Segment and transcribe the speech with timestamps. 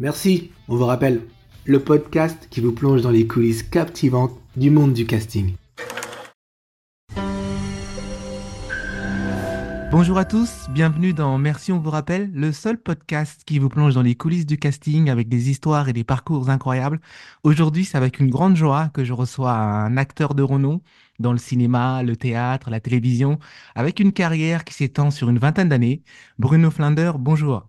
[0.00, 1.22] Merci, on vous rappelle,
[1.64, 5.54] le podcast qui vous plonge dans les coulisses captivantes du monde du casting.
[9.90, 13.94] Bonjour à tous, bienvenue dans Merci on vous rappelle, le seul podcast qui vous plonge
[13.94, 17.00] dans les coulisses du casting avec des histoires et des parcours incroyables.
[17.42, 20.80] Aujourd'hui, c'est avec une grande joie que je reçois un acteur de renom
[21.18, 23.40] dans le cinéma, le théâtre, la télévision,
[23.74, 26.04] avec une carrière qui s'étend sur une vingtaine d'années.
[26.38, 27.68] Bruno Flinder, bonjour.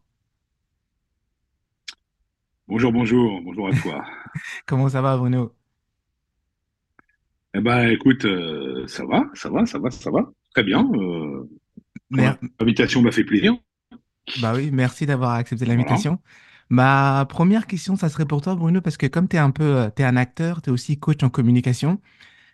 [2.70, 4.06] Bonjour, bonjour, bonjour à toi.
[4.68, 5.56] Comment ça va, Bruno?
[7.56, 10.88] Eh ben, écoute, euh, ça va, ça va, ça va, ça va, très bien.
[10.94, 11.50] Euh,
[12.12, 13.56] L'invitation m'a fait plaisir.
[14.40, 16.20] Bah oui, merci d'avoir accepté l'invitation.
[16.70, 19.64] Ma première question, ça serait pour toi, Bruno, parce que comme tu es un peu,
[19.64, 22.00] euh, es un acteur, tu es aussi coach en communication.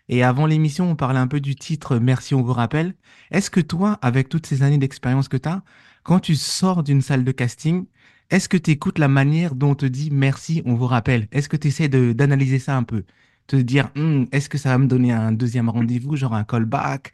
[0.08, 2.94] Et avant l'émission, on parlait un peu du titre Merci, on vous rappelle.
[3.32, 5.62] Est-ce que toi, avec toutes ces années d'expérience que tu as,
[6.04, 7.84] quand tu sors d'une salle de casting,
[8.30, 11.28] est-ce que tu écoutes la manière dont on te dit merci, on vous rappelle?
[11.32, 13.04] Est-ce que tu essaies d'analyser ça un peu?
[13.46, 17.12] Te dire, «Hum, est-ce que ça va me donner un deuxième rendez-vous, genre un callback?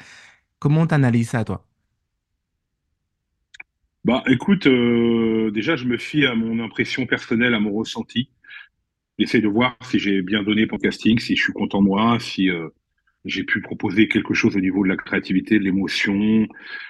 [0.60, 1.66] Comment tu analyses ça, toi?
[4.04, 8.30] Bah, écoute, euh, déjà, je me fie à mon impression personnelle, à mon ressenti.
[9.18, 11.88] J'essaie de voir si j'ai bien donné pour le casting, si je suis content de
[11.88, 12.70] moi, si euh,
[13.24, 16.46] j'ai pu proposer quelque chose au niveau de la créativité, de l'émotion,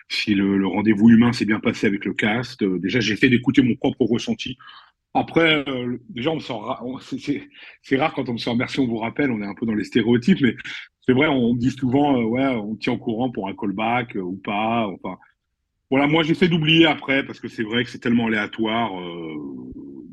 [0.08, 2.62] si le, rendez-vous humain s'est bien passé avec le cast.
[2.62, 4.56] Euh, déjà, j'essaie d'écouter mon propre ressenti.
[5.14, 5.64] Après,
[6.08, 7.03] déjà, on me sort,
[7.83, 9.75] c'est rare quand on me sort merci, on vous rappelle, on est un peu dans
[9.75, 10.56] les stéréotypes, mais
[11.06, 14.86] c'est vrai, on dit souvent, ouais, on tient au courant pour un callback ou pas.
[14.88, 15.19] Enfin,
[15.91, 18.92] voilà, moi j'essaie d'oublier après parce que c'est vrai que c'est tellement aléatoire.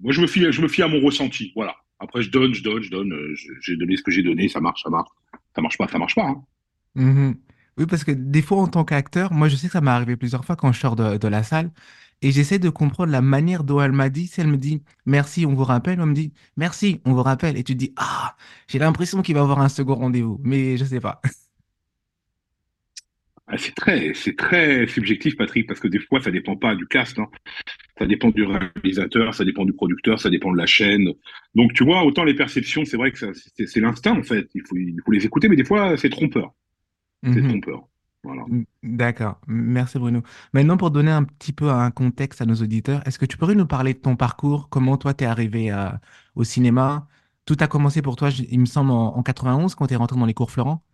[0.02, 1.52] Moi je me fie, je me fie à mon ressenti.
[1.56, 1.76] Voilà.
[2.00, 3.14] Après je donne, je donne, je donne.
[3.14, 5.10] Euh, j'ai donné ce que j'ai donné, ça marche, ça marche.
[5.56, 6.26] Ça marche pas, ça marche pas.
[6.26, 6.44] Hein.
[6.96, 7.34] Mmh
[7.80, 10.18] oui, parce que des fois en tant qu'acteur, moi je sais que ça m'est arrivé
[10.18, 11.72] plusieurs fois quand je sors de, la salle
[12.22, 14.28] et j'essaie de comprendre la manière dont elle m'a dit.
[14.28, 17.58] Si elle me dit merci, on vous rappelle, on me dit merci, on vous rappelle,
[17.58, 18.36] et tu te dis ah,
[18.68, 21.22] j'ai l'impression qu'il va avoir un second rendez-vous, mais je sais pas.
[23.52, 26.86] Ah, c'est très, c'est très subjectif, Patrick, parce que des fois, ça dépend pas du
[26.86, 27.18] cast.
[27.18, 27.26] Hein.
[28.00, 31.10] Ça dépend du réalisateur, ça dépend du producteur, ça dépend de la chaîne.
[31.54, 34.50] Donc, tu vois, autant les perceptions, c'est vrai que c'est l'instinct, en fait.
[34.56, 36.54] Il faut, il faut les écouter, mais des fois, c'est trompeur.
[37.24, 37.50] C'est mhm.
[37.50, 37.88] trompeur.
[38.24, 38.44] Voilà.
[38.84, 39.40] D'accord.
[39.48, 40.22] Merci, Bruno.
[40.54, 43.56] Maintenant, pour donner un petit peu un contexte à nos auditeurs, est-ce que tu pourrais
[43.56, 44.70] nous parler de ton parcours?
[44.70, 45.90] Comment toi, tu es arrivé euh,
[46.36, 47.08] au cinéma?
[47.46, 50.18] Tout a commencé pour toi, il me semble, en, en 91, quand tu es rentré
[50.18, 50.86] dans les cours Florent?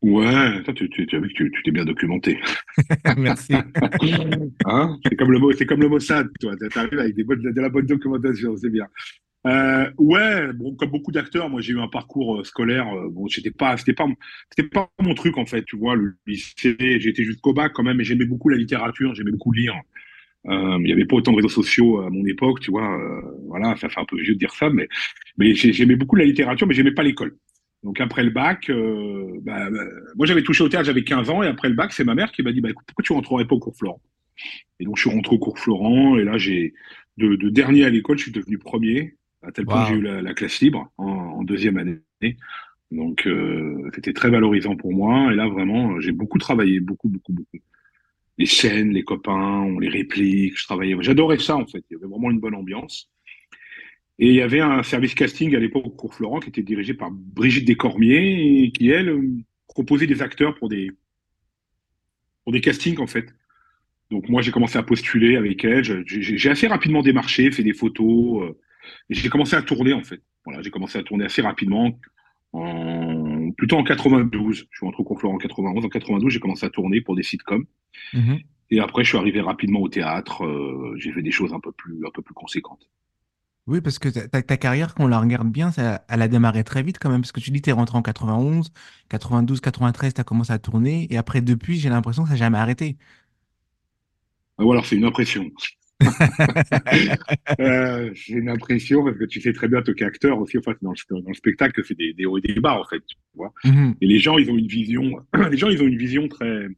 [0.00, 2.38] Ouais, toi, tu, tu, tu, tu, tu t'es bien documenté.
[3.16, 3.52] Merci.
[4.64, 4.98] hein?
[5.04, 6.54] C'est comme le mot, c'est comme le Mossad, toi.
[6.72, 8.86] T'arrives avec des bonnes, de la bonne documentation, c'est bien.
[9.46, 12.86] Euh, ouais, bon, comme beaucoup d'acteurs, moi j'ai eu un parcours euh, scolaire.
[12.88, 14.06] Euh, bon, j'étais pas, c'était pas,
[14.50, 15.64] c'était pas mon truc en fait.
[15.64, 19.32] Tu vois, le lycée, j'étais jusqu'au bac quand même, et j'aimais beaucoup la littérature, j'aimais
[19.32, 19.74] beaucoup lire.
[20.46, 22.96] Euh, il n'y avait pas autant de réseaux sociaux à mon époque, tu vois.
[22.98, 24.88] Euh, voilà, ça fait un peu vieux de dire ça, mais
[25.36, 27.36] mais j'aimais beaucoup la littérature, mais j'aimais pas l'école.
[27.84, 29.84] Donc après le bac, euh, bah, bah,
[30.16, 32.32] moi j'avais touché au théâtre, j'avais 15 ans, et après le bac, c'est ma mère
[32.32, 34.00] qui m'a dit bah, écoute, pourquoi tu rentrerais pas au cours Florent?
[34.80, 36.74] Et donc je suis rentré au cours Florent, et là j'ai
[37.18, 40.34] de, dernier à l'école, je suis devenu premier, à tel point que j'ai eu la,
[40.34, 42.36] classe libre en, deuxième année.
[42.90, 47.32] Donc euh, c'était très valorisant pour moi, et là vraiment j'ai beaucoup travaillé, beaucoup, beaucoup,
[47.32, 47.58] beaucoup.
[48.38, 51.84] Les scènes, les copains, on les répliques, je travaillais, j'adorais ça en fait.
[51.90, 53.08] Il y avait vraiment une bonne ambiance.
[54.18, 56.92] Et il y avait un service casting à l'époque au cours Florent qui était dirigé
[56.94, 59.16] par Brigitte Descormiers et qui, elle,
[59.68, 60.90] proposait des acteurs pour des,
[62.42, 63.32] pour des castings, en fait.
[64.10, 65.84] Donc moi, j'ai commencé à postuler avec elle.
[65.84, 68.42] J'ai assez rapidement démarché, fait des photos.
[68.42, 68.58] Euh,
[69.10, 70.20] et j'ai commencé à tourner, en fait.
[70.44, 71.98] Voilà, j'ai commencé à tourner assez rapidement.
[72.52, 74.66] En, plutôt en 92.
[74.70, 75.84] Je suis rentré au cours Florent en 91.
[75.84, 77.66] En 92, j'ai commencé à tourner pour des sitcoms.
[78.14, 78.44] Mm-hmm.
[78.70, 80.44] Et après, je suis arrivé rapidement au théâtre.
[80.44, 82.88] Euh, j'ai fait des choses un peu plus, un peu plus conséquentes.
[83.68, 86.64] Oui, parce que ta, ta carrière, quand on la regarde bien, ça, elle a démarré
[86.64, 87.20] très vite quand même.
[87.20, 88.72] Parce que tu dis, tu es rentré en 91,
[89.10, 91.06] 92, 93, tu as commencé à tourner.
[91.10, 92.96] Et après, depuis, j'ai l'impression que ça n'a jamais arrêté.
[94.56, 95.50] Ah, alors, c'est une impression.
[97.60, 100.72] euh, c'est une impression parce que tu sais très bien, toi qui acteur aussi, enfin,
[100.80, 103.02] dans, le, dans le spectacle, c'est des, des hauts et des bas, en fait.
[103.06, 105.98] Tu vois mmh et les gens, ils ont une vision, les gens, ils ont une
[105.98, 106.68] vision très,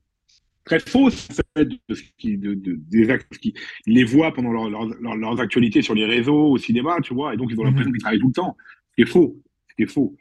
[0.71, 3.55] très fausse de ce qui, de, des actes qui
[3.87, 7.51] les voient pendant leur, leurs actualités sur les réseaux, au cinéma, tu vois, et donc
[7.51, 7.95] ils ont l'impression mhm.
[7.95, 8.57] qu'ils travaillent tout le temps.
[8.91, 10.17] Ce qui est faux, ce qui est faux.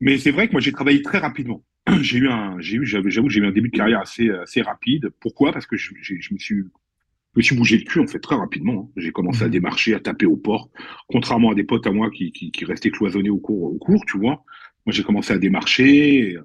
[0.00, 1.64] Mais c'est vrai que moi j'ai travaillé très rapidement.
[2.00, 5.10] J'ai eu un, j'ai eu, j'avoue, j'ai eu un début de carrière assez, assez rapide.
[5.18, 5.50] Pourquoi?
[5.50, 8.36] Parce que je, je, me suis, je me suis bougé le cul en fait très
[8.36, 8.92] rapidement.
[8.96, 9.52] J'ai commencé à mhm.
[9.52, 10.70] démarcher, à taper aux portes,
[11.08, 14.04] contrairement à des potes à moi qui, qui, qui restaient cloisonnés au cours, au cours,
[14.06, 14.44] tu vois.
[14.86, 16.38] Moi j'ai commencé à démarcher.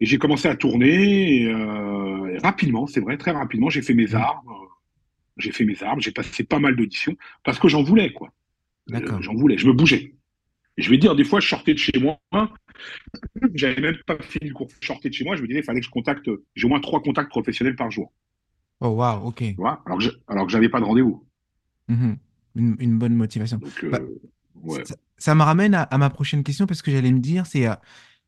[0.00, 3.70] Et j'ai commencé à tourner euh, rapidement, c'est vrai, très rapidement.
[3.70, 4.14] J'ai fait mes mmh.
[4.16, 4.52] armes,
[5.38, 8.30] j'ai fait mes armes, j'ai passé pas mal d'auditions parce que j'en voulais, quoi.
[8.88, 9.20] D'accord.
[9.22, 10.14] J'en voulais, je me bougeais.
[10.76, 12.18] je vais dire, des fois, je sortais de chez moi,
[13.54, 15.64] j'avais même pas fini le cours, je sortais de chez moi, je me disais, il
[15.64, 18.12] fallait que je contacte, j'ai au moins trois contacts professionnels par jour.
[18.80, 19.42] Oh, wow, ok.
[19.56, 21.26] Vois alors que je, alors que j'avais pas de rendez-vous.
[21.88, 22.18] Mhm.
[22.56, 23.56] Une, une bonne motivation.
[23.56, 24.18] Donc, Bah, euh,
[24.62, 24.84] ouais.
[24.84, 27.66] ça, ça me ramène à, à ma prochaine question parce que j'allais me dire, c'est
[27.66, 27.74] euh,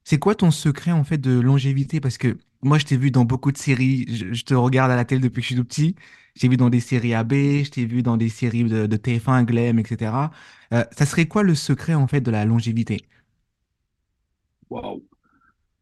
[0.09, 2.01] c'est quoi ton secret en fait de longévité?
[2.01, 4.97] Parce que moi, je t'ai vu dans beaucoup de séries, je, je te regarde à
[4.97, 5.95] la télé depuis que je suis tout petit.
[6.35, 8.97] Je t'ai vu dans des séries AB, je t'ai vu dans des séries de, de
[8.97, 10.31] TF1, Glem, etc.
[10.73, 13.03] Euh, ça serait quoi le secret en fait de la longévité?
[14.71, 15.05] Waouh.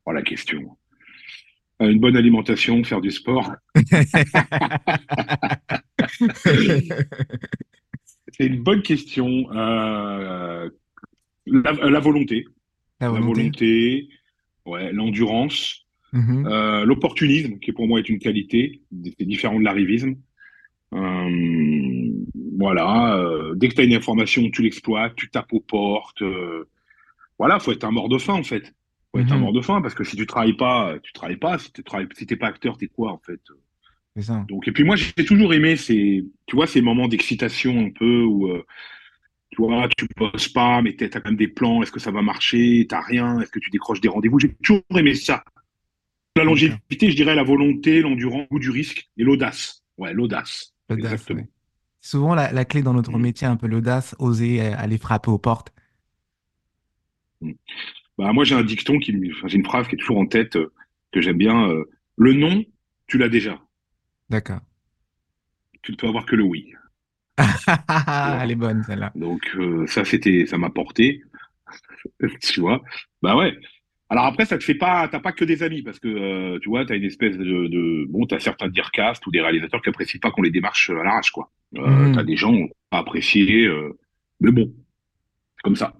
[0.06, 0.78] Voilà la question.
[1.82, 3.52] Euh, Une bonne alimentation, faire du sport.
[8.32, 9.50] C'est une bonne question.
[9.52, 10.68] Euh,
[11.46, 12.44] la, la volonté.
[13.00, 14.08] La La volonté?
[14.66, 18.82] Ouais, l'endurance, Mhm, euh, l'opportunisme, qui pour moi est une qualité.
[19.18, 20.16] C'est différent de l'arrivisme.
[20.94, 22.10] Euh,
[22.58, 23.16] voilà.
[23.18, 26.22] euh, dès que tu as une information, tu l'exploites, tu tapes aux portes.
[27.38, 28.74] voilà, faut être un mort de faim en fait.
[29.12, 31.36] Faut être un mhm, mort de faim parce que si tu travailles pas, tu travailles
[31.36, 31.58] pas.
[31.58, 33.40] Si tu travailles, si t'es pas acteur, t'es quoi en fait?
[34.20, 34.48] ça.
[34.48, 38.22] Donc et puis moi j'ai toujours aimé ces, tu vois, ces moments d'excitation un peu
[38.22, 38.48] où
[39.50, 41.82] tu vois, tu bosses pas, mais t'as quand même des plans.
[41.82, 42.86] Est-ce que ça va marcher?
[42.88, 43.40] T'as rien?
[43.40, 44.38] Est-ce que tu décroches des rendez-vous?
[44.40, 45.44] J'ai toujours aimé ça.
[46.36, 49.82] La longévité, je dirais la volonté, l'endurance, le goût du risque et l'audace.
[49.98, 50.74] Ouais, l'audace.
[50.90, 51.40] L'audace, Exactement.
[51.40, 51.48] ouais.
[52.02, 53.22] Souvent, la, la clé dans notre Mm.
[53.22, 55.72] métier, un peu l'audace, oser euh, aller frapper aux portes.
[57.40, 57.52] Mm.
[58.18, 60.56] Bah, moi, j'ai un dicton qui, enfin, j'ai une phrase qui est toujours en tête,
[60.56, 60.72] euh,
[61.12, 61.68] que j'aime bien.
[61.70, 61.84] euh,
[62.16, 62.64] le non,
[63.06, 63.60] tu l'as déjà.
[64.30, 64.60] D'accord.
[65.82, 66.72] Tu ne peux avoir que le oui.
[67.38, 69.12] Tu Elle est bonne, celle-là.
[69.14, 71.22] Donc, euh, ça, c'était, ça m'a porté.
[72.42, 72.82] Tu vois?
[73.22, 73.56] Bah ouais.
[74.08, 76.68] Alors après, ça te fait pas, t'as pas que des amis parce que euh, tu
[76.68, 80.20] vois, t'as une espèce de, de bon, t'as certains dircast ou des réalisateurs qui apprécient
[80.20, 81.50] pas qu'on les démarche à l'arrache, quoi.
[81.76, 82.26] Euh, t'as Mhm.
[82.26, 83.98] des gens qui pas apprécié, euh,
[84.40, 84.72] mais bon,
[85.64, 85.94] comme ça.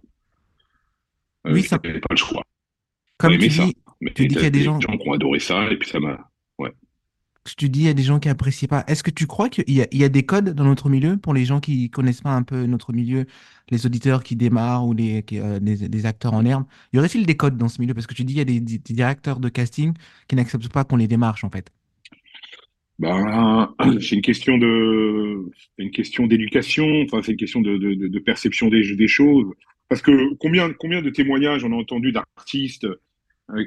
[1.46, 2.42] Euh, Oui, ça, pas le choix.
[3.18, 3.64] Comme tu ça.
[3.64, 5.40] dis, Mais tu dis qu'il y t'as a des des gens, gens qui ont adoré
[5.40, 6.30] ça et puis ça m'a.
[7.54, 8.84] Tu dis il y a des gens qui apprécient pas.
[8.88, 11.60] Est-ce que tu crois qu'il y a, des codes dans notre milieu pour les gens
[11.60, 13.26] qui connaissent pas un peu notre milieu,
[13.70, 16.64] les auditeurs qui démarrent ou les, euh, acteurs en herbe?
[16.92, 17.94] Y aurait-il des codes dans ce milieu?
[17.94, 19.92] Parce que tu dis il y a des, directeurs de casting
[20.28, 21.70] qui n'acceptent pas qu'on les démarche, en fait.
[22.98, 24.56] Ben, c'est une question
[26.26, 26.86] d'éducation.
[27.02, 29.46] Enfin, c'est une question de, perception des, choses.
[29.88, 32.86] Parce que combien, combien de témoignages on a entendu d'artistes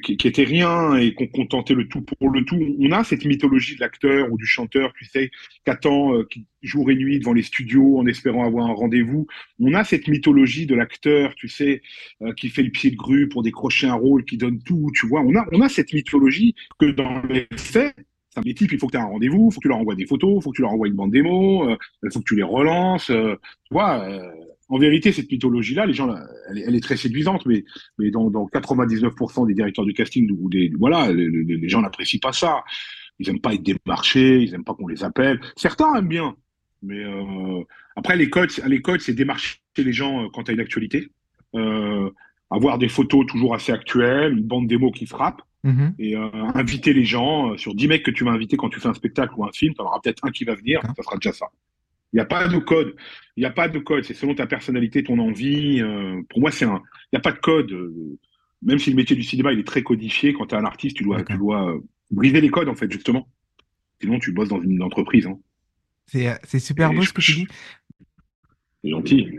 [0.03, 2.59] qui, qui étaient rien et qu'on qu'on tentait le tout pour le tout.
[2.79, 6.45] On a cette mythologie de l'acteur ou du chanteur, tu sais, qui attend euh, qui,
[6.61, 9.27] jour et nuit devant les studios en espérant avoir un rendez-vous.
[9.59, 11.81] On a cette mythologie de l'acteur, tu sais,
[12.21, 15.07] euh, qui fait le pied de grue pour décrocher un rôle, qui donne tout, tu
[15.07, 15.21] vois.
[15.21, 17.95] On a, on a cette mythologie que dans les faits,
[18.43, 19.95] les types, il faut que tu aies un rendez-vous, il faut que tu leur envoies
[19.95, 22.25] des photos, il faut que tu leur envoies une bande démo, euh, il faut que
[22.25, 23.09] tu les relances.
[23.09, 24.31] euh, tu vois, euh,
[24.69, 26.15] en vérité, cette mythologie-là, les gens,
[26.49, 27.65] elle, est- elle est très séduisante, mais
[27.97, 32.31] mais dans, dans 99% des directeurs du casting ou des voilà, les, gens n'apprécient pas
[32.33, 32.63] ça.
[33.19, 35.41] Ils aiment pas être démarchés, ils aiment pas qu'on les appelle.
[35.57, 36.35] Certains aiment bien,
[36.81, 37.61] mais euh,
[37.97, 41.09] après les codes, les codes, c'est démarcher les gens euh, quand tu as une actualité,
[41.55, 42.09] euh,
[42.49, 45.93] avoir des photos toujours assez actuelles, une bande démo qui frappe Mhm.
[45.99, 48.87] et euh, inviter les gens sur 10 mecs que tu vas inviter quand tu fais
[48.87, 51.17] un spectacle ou un film, tu en auras peut-être un qui va venir, ça sera
[51.17, 51.47] déjà ça.
[52.13, 52.95] Il n'y a pas de code.
[53.37, 54.03] Il n'y a pas de code.
[54.03, 55.81] C'est selon ta personnalité, ton envie.
[55.81, 56.81] euh, pour moi, c'est un.
[57.11, 57.71] Il n'y a pas de code.
[57.71, 58.17] euh,
[58.61, 60.97] même si le métier du cinéma il est très codifié, quand tu es un artiste,
[60.97, 61.37] tu dois, tu D'accord.
[61.37, 61.79] dois euh,
[62.11, 63.27] briser les codes, en fait, justement.
[64.01, 65.27] Sinon, tu bosses dans une entreprise.
[65.27, 65.39] Hein.
[66.07, 67.47] C'est, super Et beau je, ce que tu dis.
[68.83, 69.29] c'est gentil.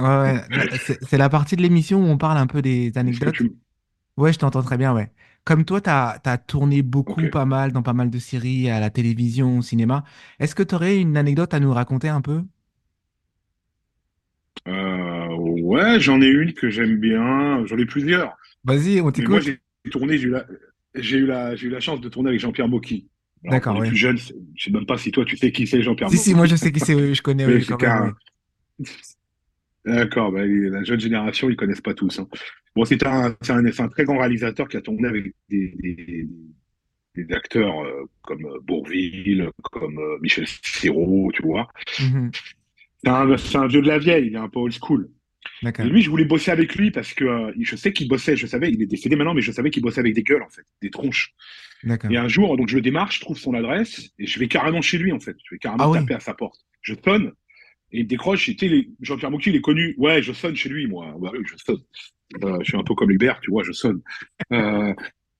[0.00, 0.40] Ouais,
[1.02, 3.34] c'est la partie de l'émission où on parle un peu des anecdotes.
[3.34, 3.52] tu.
[4.16, 5.10] Ouais, je t'entends très bien, ouais.
[5.46, 8.90] Comme toi, tu as, tourné beaucoup, pas mal, dans pas mal de séries, à la
[8.90, 10.02] télévision, au cinéma.
[10.40, 12.42] Est-ce que tu aurais une anecdote à nous raconter un peu?
[14.66, 17.64] Euh, ouais, j'en ai une que j'aime bien.
[17.64, 18.36] J'en ai plusieurs.
[18.64, 19.60] Vas-y, on Mais moi, t'écoute.
[19.84, 23.06] j'ai tourné, j'ai eu eu la, j'ai eu la chance de tourner avec Jean-Pierre Mocky.
[23.44, 23.86] D'accord, ouais.
[23.86, 26.18] plus jeunes, c'est- je sais même pas si toi, tu sais qui c'est Jean-Pierre Si,
[26.18, 28.14] si, moi je sais qui c'est, je connais, Mais oui, c'est quand même,
[28.80, 28.86] oui.
[29.86, 32.18] D'accord, bah, la jeune génération, ils connaissent pas tous.
[32.18, 32.28] hein.
[32.74, 36.28] Bon, c'est un, un, un très grand réalisateur qui a tourné avec des, des,
[37.14, 41.68] des acteurs euh, comme euh, Bourvil, comme euh, Michel Serrault, tu vois.
[42.00, 42.30] Mhm,
[43.02, 45.08] C'est un, vieux de la vieille, il est un peu old school.
[45.78, 48.46] Et lui, je voulais bosser avec lui parce que euh, je sais qu'il bossait, je
[48.46, 50.64] savais, il est décédé maintenant, mais je savais qu'il bossait avec des gueules, en fait,
[50.82, 51.34] des tronches.
[52.10, 54.82] Et un jour, donc je le démarche, je trouve son adresse, et je vais carrément
[54.82, 55.36] chez lui, en fait.
[55.44, 56.60] Je vais Ah carrément oui, taper à sa porte.
[56.82, 57.32] Je sonne,
[57.92, 59.94] et il décroche, tu sais, Jean-Pierre Mocky, il est connu.
[59.98, 61.14] Ouais, je sonne chez lui, moi.
[61.20, 61.80] Bah oui, je sonne.
[62.42, 64.02] Euh, je suis un peu comme Hubert, tu vois, je sonne.
[64.52, 64.92] Euh,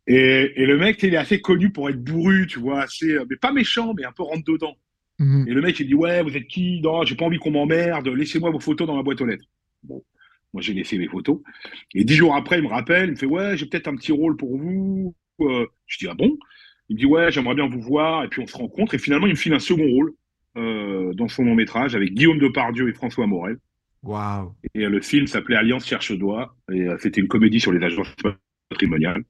[0.07, 3.25] et, et le mec, il est assez connu pour être bourru, tu vois, assez, euh,
[3.29, 4.77] mais pas méchant, mais un peu rentre dedans.
[5.19, 6.81] Mhm, Et le mec, il dit, ouais, vous êtes qui?
[6.81, 9.47] Non, j'ai pas envie qu'on m'emmerde, laissez-moi vos photos dans ma boîte aux lettres.
[9.83, 10.05] Bon,
[10.53, 11.41] moi j'ai laissé mes photos.
[11.95, 14.13] Et dix jours après, il me rappelle, il me fait ouais, j'ai peut-être un petit
[14.13, 15.15] rôle pour vous.
[15.41, 16.37] Euh, je dis ah bon?
[16.89, 18.25] Il me dit ouais, j'aimerais bien vous voir.
[18.25, 18.95] Et puis on se rencontre.
[18.95, 20.15] Et finalement, il me file un second rôle
[20.57, 23.59] euh, dans son long métrage avec Guillaume Depardieu et François Morel.
[24.03, 24.55] Waouh.
[24.75, 26.55] Et euh, le film s'appelait Alliance cherche doigt.
[26.73, 28.15] Et euh, c'était une comédie sur les agences
[28.69, 29.25] patrimoniales.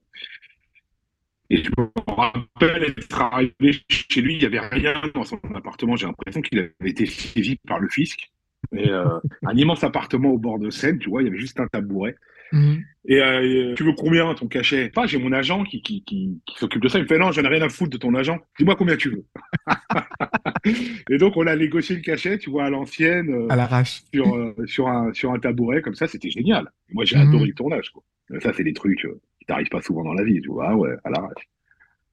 [1.49, 5.95] Et je me rappelle être arrivé chez lui, il n'y avait rien dans son appartement.
[5.95, 8.29] J'ai l'impression qu'il avait été suivi par le fisc.
[8.75, 11.59] Et, euh, un immense appartement au bord de Seine, tu vois, il y avait juste
[11.59, 12.15] un tabouret.
[12.51, 12.83] Mhm.
[13.09, 14.89] Et euh, tu veux combien ton cachet?
[14.89, 16.97] Pas, j'ai mon agent qui, qui, qui, qui s'occupe de ça.
[16.99, 18.37] Il me fait non, j'en ai rien à foutre de ton agent.
[18.57, 19.25] Dis-moi combien tu veux.
[21.09, 24.01] et donc on a négocié le cachet, tu vois, à l'ancienne, euh, À l'arrache.
[24.13, 26.69] sur, euh, sur, un, sur un tabouret comme ça, c'était génial.
[26.91, 27.27] Moi j'ai Mhm.
[27.29, 27.91] adoré le tournage.
[27.91, 28.03] Quoi.
[28.41, 30.75] Ça, c'est des trucs euh, qui t'arrivent pas souvent dans la vie, tu vois.
[30.75, 31.47] Ouais, à l'arrache.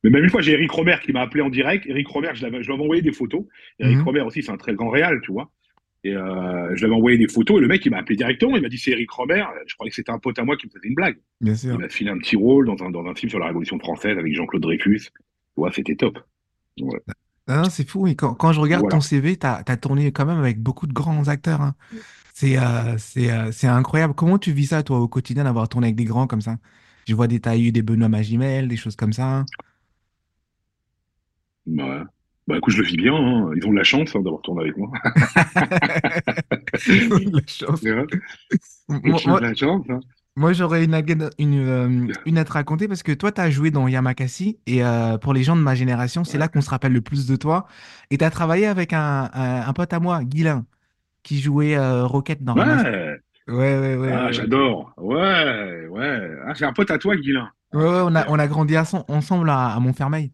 [0.05, 1.87] Mais même une fois, j'ai Eric Romer qui m'a appelé en direct.
[1.87, 3.45] Eric Romer, je l'avais- je lui avais envoyé des photos.
[3.81, 4.05] Eric Mhm.
[4.05, 5.51] Romer aussi, c'est un très grand réal, tu vois.
[6.07, 8.57] Et euh, je lui avais envoyé des photos et le mec, il m'a appelé directement.
[8.57, 9.43] Il m'a dit c'est Eric Romer.
[9.67, 11.17] Je croyais que c'était un pote à moi qui me faisait une blague.
[11.41, 11.79] Bien Il sûr.
[11.79, 14.35] m'a filé un petit rôle dans un, dans un film sur la Révolution française avec
[14.35, 15.09] Jean-Claude Dreyfus.
[15.57, 16.19] Ouais, c'était top.
[16.81, 17.01] Ouais.
[17.71, 18.07] C'est fou.
[18.07, 18.97] Et quand, quand je regarde Voilà.
[18.97, 21.61] ton CV, tu as, tourné quand même avec beaucoup de grands acteurs.
[21.63, 21.75] hein.
[22.35, 24.15] C'est euh, euh, incroyable.
[24.15, 26.57] Comment tu vis ça, toi, au quotidien, d'avoir tourné avec des grands comme ça?
[27.07, 29.45] Je vois des, eu des Benoît Magimel, des choses comme ça.
[31.67, 32.03] Ouais.
[32.47, 33.15] Bah écoute, je le vis bien.
[33.15, 33.51] hein.
[33.57, 34.91] Ils ont de la chance hein, d'avoir tourné avec moi.
[35.95, 37.81] La chance.
[37.83, 38.05] C'est vrai.
[38.89, 39.85] Moi, Ils ont moi- de la chance.
[39.89, 40.01] hein.
[40.37, 43.89] moi, j'aurais une, euh, une à te raconter parce que toi, tu as joué dans
[43.89, 47.01] Yamakasi et euh, pour les gens de ma génération, c'est là qu'on se rappelle le
[47.01, 47.67] plus de toi.
[48.11, 50.67] Et tu as travaillé avec un, un, un pote à moi, Guilain,
[51.23, 52.55] qui jouait euh, Rocket dans.
[52.57, 53.19] Ouais.
[53.47, 54.13] Ouais, ouais, ouais.
[54.13, 54.33] Ah, ouais.
[54.33, 54.93] j'adore.
[54.97, 56.31] Ouais, ouais.
[56.47, 57.51] Ah, c'est un pote à toi, Guilain.
[57.73, 60.33] Ouais, ouais, on a, on a grandi à son- ensemble à, à Montfermeil.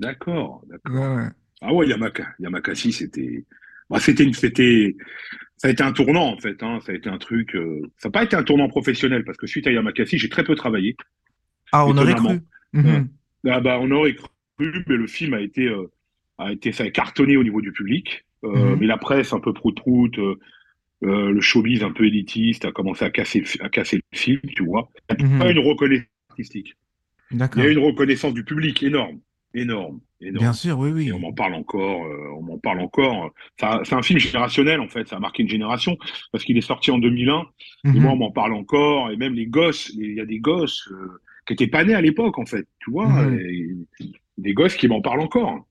[0.00, 1.16] D'accord, d'accord.
[1.16, 1.28] Ouais.
[1.62, 3.44] Ah ouais, Yamaka, Yamakasi, c'était,
[3.90, 4.96] bah, c'était une, c'était,
[5.58, 6.62] ça a été un tournant en fait.
[6.62, 6.80] Hein.
[6.84, 7.54] Ça a été un truc.
[7.54, 10.44] euh, Ça n'a pas été un tournant professionnel parce que suite à Yamakasi, j'ai très
[10.44, 10.96] peu travaillé.
[11.72, 12.40] Ah, on aurait cru.
[12.72, 13.08] Mhm.
[13.48, 15.90] Ah bah, on aurait cru, mais le film a été, euh,
[16.38, 18.24] a été, ça a cartonné au niveau du public.
[18.44, 18.78] Euh, Mhm.
[18.80, 20.36] Mais la presse un peu prout-prout, euh,
[21.02, 24.64] le showbiz un peu élitiste a commencé à casser, le- à casser le film, tu
[24.64, 24.88] vois.
[25.18, 25.58] Il n'y a pas Mhm.
[25.58, 26.74] une reconnaissance artistique.
[27.32, 29.20] Il y a une reconnaissance du public énorme,
[29.54, 30.44] énorme, énorme.
[30.44, 31.12] Bien sûr, oui, Et oui.
[31.12, 33.30] on m'en parle encore, euh, on m'en parle encore.
[33.58, 35.96] C'est un film générationnel en fait, ça a marqué une génération
[36.32, 37.44] parce qu'il est sorti en 2001
[37.84, 38.20] et moi on Mhm.
[38.20, 41.66] m'en parle encore et même les gosses, il y a des gosses euh, qui étaient
[41.66, 43.38] pas nés à l'époque en fait, tu vois, Mhm.
[43.40, 43.76] et
[44.38, 45.66] des gosses qui m'en parlent encore.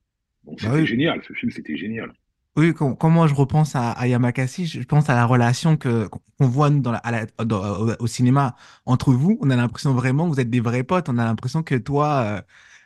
[0.45, 0.85] Donc Bah c'était oui.
[0.87, 2.11] génial, ce film c'était génial.
[2.57, 6.07] Oui, quand, quand moi je repense à, à Yamakasi, je pense à la relation que
[6.07, 8.55] qu'on voit dans la- à la- dans- au, au cinéma
[8.85, 9.37] entre vous.
[9.41, 11.07] On a l'impression vraiment que vous êtes des vrais potes.
[11.09, 12.07] On a l'impression que toi,
[12.39, 12.41] euh,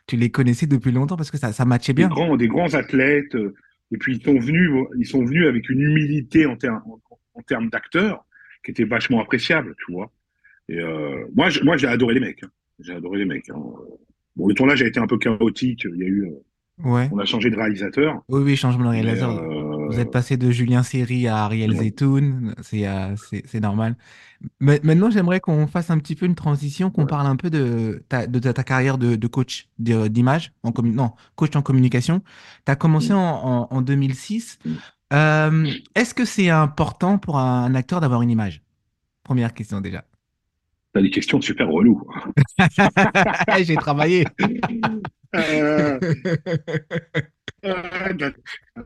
[0.08, 2.10] tu les connaissais depuis longtemps parce que ça, ça matchait Des bien.
[2.10, 3.54] grands, des grands athlètes euh,
[3.92, 7.00] et puis ils sont venus, ils sont venus avec une humilité en, ter- en,
[7.36, 8.26] en termes d'acteurs
[8.66, 10.12] qui était vachement appréciable, tu vois.
[10.70, 12.50] Et euh, moi, je- moi j'ai adoré les mecs, hein.
[12.80, 13.50] j'ai adoré les mecs.
[13.50, 13.62] hein.
[14.36, 16.32] Bon, le tournage a été un peu chaotique, il y a eu, euh,
[16.84, 17.08] Ouais.
[17.12, 18.24] on a changé de réalisateur.
[18.30, 19.30] Oui, oui, changement de réalisateur.
[19.44, 19.63] euh,
[19.94, 21.78] Vous êtes passé de Julien Seri à Ariel ouais.
[21.78, 23.16] Zeytoun, c'est euh,
[23.62, 23.96] normal.
[24.60, 28.04] Ma- Maintenant, j'aimerais qu'on fasse un petit peu une transition, qu'on parle un peu de
[28.10, 32.22] ta, de ta, ta carrière de, de coach d'image, en non, coach en communication.
[32.66, 33.18] Tu as commencé Mm.
[33.18, 34.60] en, en, en 2006.
[34.66, 34.72] Mm.
[35.14, 38.62] Euh, est-ce que c'est important pour un acteur d'avoir une image?
[39.24, 40.04] Première question déjà.
[40.94, 42.02] T'as des questions super reloues.
[43.64, 44.26] J'ai travaillé.
[45.36, 46.00] Euh,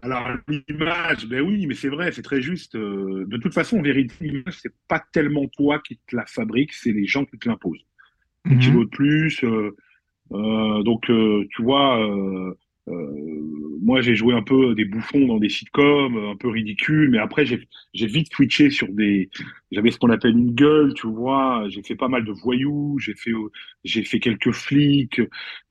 [0.01, 2.75] alors l'image, ben oui, mais c'est vrai, c'est très juste.
[2.75, 6.73] Euh, De toute façon, en vérité, l'image, c'est pas tellement toi qui te la fabrique,
[6.73, 7.85] c'est les gens qui te l'imposent.
[8.45, 8.59] Mhm.
[8.59, 9.43] kilos de plus.
[9.43, 9.75] euh,
[10.33, 12.05] euh, donc, euh, tu vois, euh,
[12.51, 12.53] euh,
[13.81, 17.19] moi, j'ai joué un peu des bouffons dans des sitcoms, euh, un peu ridicules, mais
[17.19, 19.29] après, j'ai vite switché sur des.
[19.71, 21.65] J'avais ce qu'on appelle une gueule, tu vois.
[21.69, 23.49] J'ai fait pas mal de voyous, j'ai fait, euh,
[23.83, 25.21] j'ai fait quelques flics,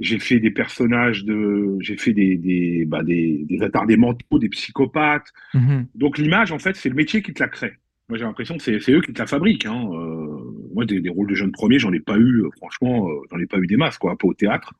[0.00, 1.76] j'ai fait des personnages de.
[1.80, 5.32] J'ai fait des, des, bah, des, des attardés mentaux, des psychopathes.
[5.54, 5.86] Mhm.
[5.94, 7.74] Donc, l'image, en fait, c'est le métier qui te la crée.
[8.08, 9.66] Moi, j'ai l'impression que c'est eux qui te la fabriquent.
[9.66, 9.90] Hein.
[9.92, 10.38] Euh,
[10.74, 13.38] moi, des, des rôles de jeunes premiers, j'en ai pas eu, euh, franchement, euh, j'en
[13.38, 14.74] ai pas eu des masses, quoi, pas au théâtre.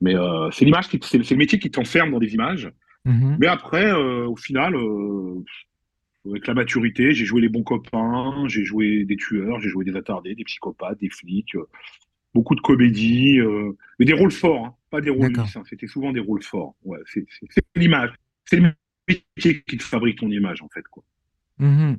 [0.00, 2.70] Mais euh, c'est l'image, qui, c'est le métier qui t'enferme dans des images.
[3.04, 3.36] Mhm.
[3.40, 5.44] Mais après, euh, au final, euh,
[6.28, 9.96] avec la maturité, j'ai joué les bons copains, j'ai joué des tueurs, j'ai joué des
[9.96, 11.56] attardés, des psychopathes, des flics,
[12.34, 13.40] beaucoup de comédies,
[13.98, 15.56] mais des rôles forts, hein, pas des rôles lisses.
[15.56, 16.74] hein, C'était souvent des rôles forts.
[16.84, 17.24] Ouais, c'est
[17.76, 18.10] l'image,
[18.44, 18.72] c'est le
[19.08, 21.02] métier qui te fabrique ton image, en fait, quoi.
[21.58, 21.96] Mhm.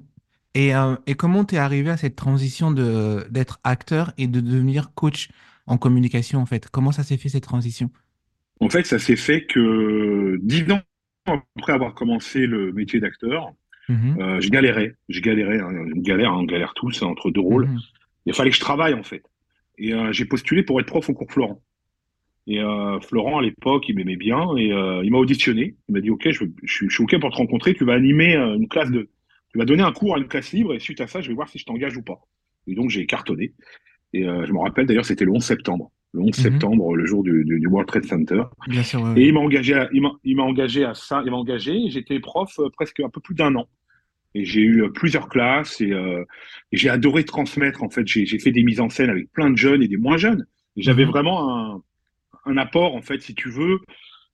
[0.54, 0.72] Et,
[1.08, 5.30] et comment tu es arrivé à cette transition de d'être acteur et de devenir coach?
[5.70, 6.70] En communication, en fait?
[6.70, 7.90] Comment ça s'est fait cette transition?
[8.60, 10.82] En fait, ça s'est fait que dix ans
[11.56, 13.54] après avoir commencé le métier d'acteur,
[13.92, 14.22] Mhm.
[14.22, 17.42] Euh, je galérais, je galérais, hein, on galère, hein, on galère tous hein, entre deux
[17.42, 17.66] rôles.
[17.66, 17.80] Mhm.
[18.28, 19.24] Il fallait que je travaille en fait.
[19.80, 21.60] Et euh, j'ai postulé pour être prof au cours Florent.
[22.46, 25.76] Et euh, Florent, à l'époque, il m'aimait bien et euh, il m'a auditionné.
[25.88, 27.74] Il m'a dit, OK, je, je, suis- je suis OK pour te rencontrer.
[27.74, 29.10] Tu vas animer une classe de...
[29.52, 31.34] Tu vas donner un cours à une classe libre et suite à ça, je vais
[31.36, 32.20] voir si je t'engage ou pas.
[32.68, 33.54] Et donc, j'ai cartonné.
[34.14, 35.92] Et euh, je me rappelle, d'ailleurs, c'était le 11 septembre.
[36.14, 36.34] Le 11 Mhm.
[36.34, 38.42] septembre, le jour du, du, du World Trade Center.
[38.68, 40.02] Bien sûr, ouais, Et il m'a engagé, à, il
[40.36, 41.22] m'a, engagé à ça.
[41.26, 41.90] Il m'a engagé.
[41.90, 43.68] J'étais prof euh, presque un peu plus d'un an.
[44.36, 46.24] Et j'ai eu euh, plusieurs classes et, euh,
[46.72, 47.84] et j'ai adoré transmettre.
[47.84, 50.18] En fait, j'ai, fait des mises en scène avec plein de jeunes et des moins
[50.18, 50.46] jeunes.
[50.78, 51.12] J'avais Mhm.
[51.12, 51.84] vraiment un,
[52.46, 53.80] un apport, en fait, si tu veux.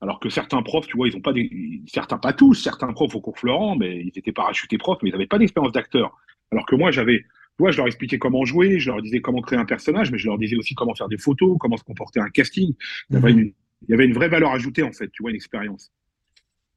[0.02, 3.16] Alors que certains profs, tu vois, ils ont pas des, certains pas tous, certains profs
[3.16, 6.16] au cours Florent, mais ils étaient parachutés profs, mais ils n'avaient pas d'expérience d'acteur.
[6.52, 7.26] Alors que moi, j'avais,
[7.58, 10.18] tu vois, je leur expliquais comment jouer, je leur disais comment créer un personnage, mais
[10.18, 12.74] je leur disais aussi comment faire des photos, comment se comporter à un casting.
[13.10, 13.40] Il y avait Mhm.
[13.40, 13.54] une,
[13.88, 15.92] il y avait une vraie valeur ajoutée, en fait, tu vois, une expérience.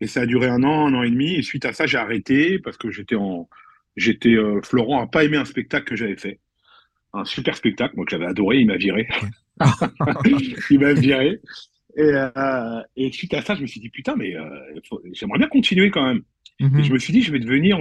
[0.01, 1.35] Et ça a duré un an, un an et demi.
[1.35, 3.49] Et suite à ça, j'ai arrêté parce que j'étais en,
[3.97, 6.39] j'étais, euh, Florent a pas aimé un spectacle que j'avais fait.
[7.13, 8.59] Un super spectacle, moi, que j'avais adoré.
[8.59, 9.09] Il m'a viré.
[10.71, 11.41] il m'a viré.
[11.97, 14.49] Et, euh, et suite à ça, je me suis dit, putain, mais euh,
[14.89, 16.23] faut- j'aimerais bien continuer quand même.
[16.61, 16.93] Et je Mhm.
[16.93, 17.79] me suis dit, je vais devenir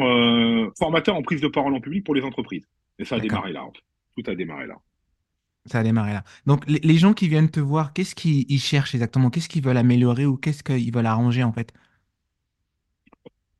[0.78, 2.64] formateur en prise de parole en public pour les entreprises.
[3.00, 3.64] Et ça a démarré là.
[3.64, 3.82] en fait.
[4.16, 4.76] Tout a démarré là.
[5.66, 6.24] Ça a démarré là.
[6.46, 9.30] Donc, les, gens qui viennent te voir, qu'est-ce qu'ils ils cherchent exactement?
[9.30, 11.74] Qu'est-ce qu'ils veulent améliorer ou qu'est-ce qu'ils veulent arranger en fait?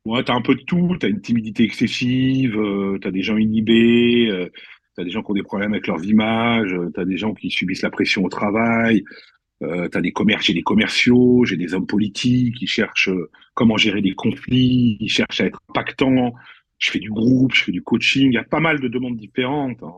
[0.06, 0.96] Ouais, t'as un peu de tout.
[0.98, 4.50] T'as une timidité excessive, euh, t'as des gens inhibés, euh,
[4.98, 7.50] t'as des gens qui ont des problèmes avec leurs images, euh, t'as des gens qui
[7.50, 9.04] subissent la pression au travail,
[9.62, 13.76] euh, t'as des commerces, j'ai des commerciaux, j'ai des hommes politiques qui cherchent euh, comment
[13.76, 16.32] gérer des conflits, ils cherchent à être impactants.
[16.78, 18.28] Je fais du groupe, je fais du coaching.
[18.30, 19.82] Il y a pas mal de demandes différentes.
[19.82, 19.92] hein.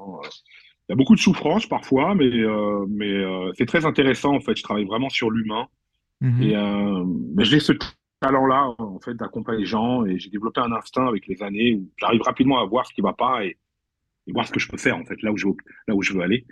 [0.89, 4.41] Il y a beaucoup de souffrance parfois, mais, euh, mais euh, c'est très intéressant en
[4.41, 4.57] fait.
[4.57, 5.69] Je travaille vraiment sur l'humain.
[6.21, 6.43] Mhm.
[6.43, 7.05] Et euh,
[7.37, 7.73] mais j'ai ce
[8.21, 10.05] talent-là, en fait, d'accompagner les gens.
[10.05, 13.01] Et j'ai développé un instinct avec les années où j'arrive rapidement à voir ce qui
[13.03, 13.57] va pas et,
[14.27, 15.55] et voir ce que je peux faire, en fait, là où je veux,
[15.87, 16.45] là où je veux aller.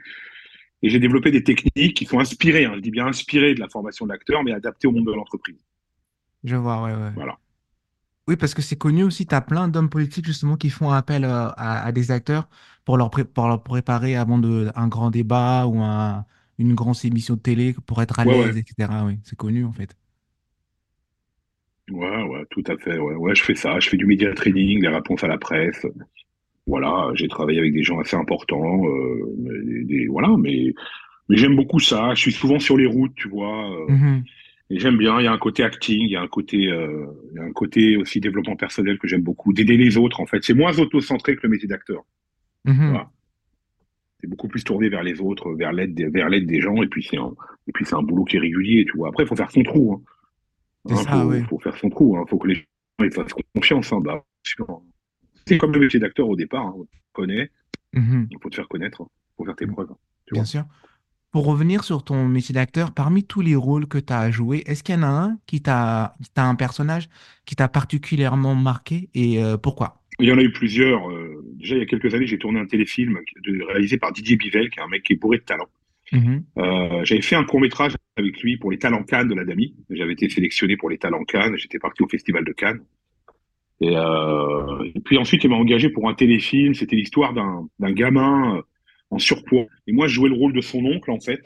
[0.82, 3.68] Et j'ai développé des techniques qui sont inspirées, hein, je dis bien inspirées de la
[3.68, 5.58] formation de l'acteur, mais adaptées au monde de l'entreprise.
[6.44, 7.10] Je vois, ouais, ouais.
[7.16, 7.36] Voilà.
[8.28, 11.24] Oui, parce que c'est connu aussi, tu as plein d'hommes politiques justement qui font appel
[11.24, 12.48] euh, à, à des acteurs
[12.84, 16.26] pour leur, pré- pour leur préparer avant de, un grand débat ou un-
[16.58, 18.58] une grande émission de télé pour être à Ouais, l'aise, ouais.
[18.58, 19.04] etc.
[19.06, 19.96] Oui, c'est connu en fait.
[21.90, 22.98] Ouais, ouais, tout à fait.
[22.98, 23.80] Ouais, ouais, je fais ça.
[23.80, 25.86] Je fais du media training, des réponses à la presse.
[26.66, 28.86] Voilà, j'ai travaillé avec des gens assez importants.
[28.86, 30.74] euh, mais des- voilà, mais,
[31.28, 32.14] mais j'aime beaucoup ça.
[32.14, 33.70] Je suis souvent sur les routes, tu vois.
[33.72, 34.28] euh, Mhm,
[34.70, 37.06] Et j'aime bien, il y a un côté acting, il y a un côté, euh,
[37.30, 40.26] il y a un côté aussi développement personnel que j'aime beaucoup, d'aider les autres en
[40.26, 40.44] fait.
[40.44, 42.02] C'est moins auto-centré que le métier d'acteur.
[42.64, 42.90] mhm.
[42.90, 43.10] Voilà.
[44.20, 46.88] C'est beaucoup plus tourné vers les autres, vers l'aide, des- vers l'aide des gens, et
[46.88, 47.32] puis c'est un,
[47.68, 49.08] et puis c'est un boulot qui est régulier, tu vois.
[49.08, 49.94] Après, il faut faire son trou.
[49.94, 50.02] Hein.
[50.96, 52.16] C'est Hein, faut, faut faire son trou.
[52.16, 52.24] Hein.
[52.28, 52.62] Faut que les gens
[53.04, 53.92] ils fassent confiance.
[53.92, 54.00] Hein.
[54.00, 54.24] Bah.
[55.46, 56.66] C'est comme le métier d'acteur au départ.
[56.66, 56.74] Hein.
[56.76, 57.50] On te connaît,
[57.94, 59.72] Mhm, il faut te faire connaître, il faut faire tes Mm.
[59.72, 59.94] preuves.
[60.26, 60.46] Tu Bien vois.
[60.46, 60.64] sûr.
[61.38, 64.82] Pour revenir sur ton métier d'acteur, parmi tous les rôles que tu as joués, est-ce
[64.82, 67.08] qu'il y en a un qui t'a, un personnage
[67.46, 70.02] qui t'a particulièrement marqué et euh, pourquoi?
[70.18, 71.08] Il y en a eu plusieurs.
[71.08, 73.20] euh, déjà, il y a quelques années, j'ai tourné un téléfilm
[73.68, 75.68] réalisé par Didier Bivel, qui est un mec qui est bourré de talent.
[76.10, 79.44] Mhm, Euh, j'avais fait un court métrage avec lui pour les Talents Cannes de la
[79.44, 79.76] Dami.
[79.90, 81.54] J'avais été sélectionné pour les Talents Cannes.
[81.56, 82.80] J'étais parti au Festival de Cannes.
[83.80, 86.74] Et, euh, et puis ensuite, il m'a engagé pour un téléfilm.
[86.74, 88.60] C'était l'histoire d'un d'un gamin
[89.10, 89.66] en surpoids.
[89.86, 91.40] Et moi, je jouais le rôle de son oncle, en fait.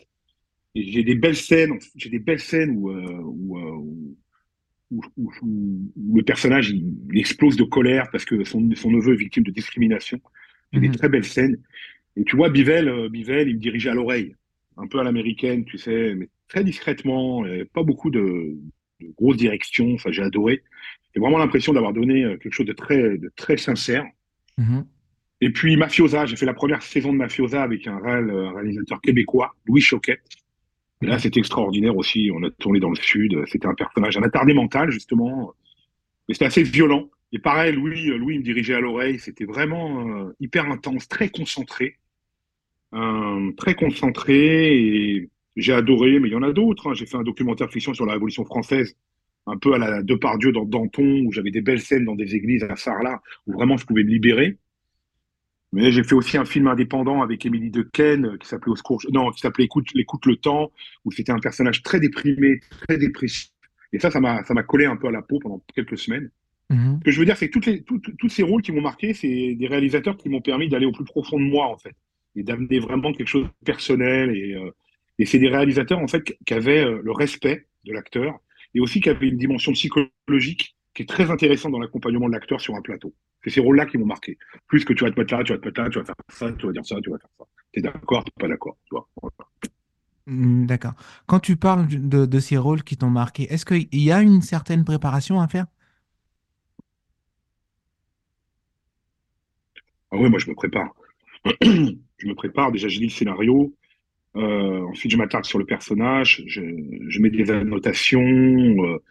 [0.75, 1.79] Et j'ai des belles scènes.
[1.97, 3.73] J'ai des belles scènes où, euh, où, euh,
[4.91, 8.91] où, où- où- où le personnage il, il explose de colère parce que son, son
[8.91, 10.21] neveu est victime de discrimination.
[10.73, 11.59] J'ai des mhm, très belles scènes.
[12.17, 14.37] Et tu vois, Bivel, euh, Bivel, il me dirigeait à l'oreille,
[14.79, 18.57] un peu à l'américaine, tu sais, mais très discrètement, et pas beaucoup de,
[19.01, 20.63] de grosses directions, ça j'ai adoré.
[21.15, 24.05] J'ai vraiment l'impression d'avoir donné quelque chose de très, de très sincère.
[24.59, 24.83] mhm,
[25.45, 29.57] Et puis Mafiosa, j'ai fait la première saison de Mafiosa avec un, un réalisateur québécois,
[29.67, 30.23] Louis Choquette.
[31.03, 32.31] Et là, c'était extraordinaire aussi.
[32.33, 33.37] On a tourné dans le sud.
[33.49, 35.53] C'était un personnage, un attardé mental, justement.
[36.29, 37.11] Mais c'était assez violent.
[37.33, 39.19] Et pareil, Louis, euh, Louis me dirigeait à l'oreille.
[39.19, 41.97] C'était vraiment euh, hyper intense, très concentré.
[42.95, 44.77] Euh, très concentré.
[44.77, 46.89] Et j'ai adoré, mais il y en a d'autres.
[46.89, 46.95] hein.
[46.95, 48.97] J'ai fait un documentaire fiction sur la Révolution française,
[49.49, 52.63] un peu à la Depardieu dans Danton, où j'avais des belles scènes dans des églises
[52.63, 54.57] à Sarlat, où vraiment je pouvais me libérer.
[55.73, 59.01] Mais j'ai fait aussi un film indépendant avec Émilie Dequesne euh, qui s'appelait Au secours,
[59.11, 60.71] non, qui s'appelait Écoute, Écoute le temps,
[61.05, 63.49] où c'était un personnage très déprimé, très dépressif.
[63.93, 66.31] Et ça, ça m'a, ça m'a collé un peu à la peau pendant quelques semaines.
[66.71, 67.01] mhm.
[67.01, 68.81] Ce que je veux dire, c'est que toutes les, tout- tous ces rôles qui m'ont
[68.83, 71.95] marqué, c'est des réalisateurs qui m'ont permis d'aller au plus profond de moi, en fait,
[72.37, 74.37] et d'amener vraiment quelque chose de personnel.
[74.37, 74.71] Et, euh,
[75.19, 78.39] et c'est des réalisateurs, en fait, qui avaient euh, le respect de l'acteur
[78.75, 82.61] et aussi qui avaient une dimension psychologique qui est très intéressant dans l'accompagnement de l'acteur
[82.61, 83.15] sur un plateau.
[83.45, 84.39] C'est ces rôles-là qui m'ont marqué.
[84.67, 86.15] Plus que tu vas te mettre là, tu vas te mettre là, tu vas faire
[86.29, 87.45] ça, tu vas dire ça, tu vas faire ça.
[87.73, 89.09] T'es d'accord, t'es pas d'accord, tu vois.
[89.21, 89.35] Voilà.
[90.27, 90.95] Hmm, D'accord.
[91.27, 94.43] Quand tu parles de, de ces rôles qui t'ont marqué, est-ce qu'il y a une
[94.43, 95.67] certaine préparation à faire?
[100.11, 100.93] Ah ouais, moi je me prépare.
[101.63, 103.75] je me prépare, déjà je lis le scénario,
[104.37, 106.63] euh, ensuite je m'attarde sur le personnage, je,
[107.09, 109.03] je mets des annotations, euh,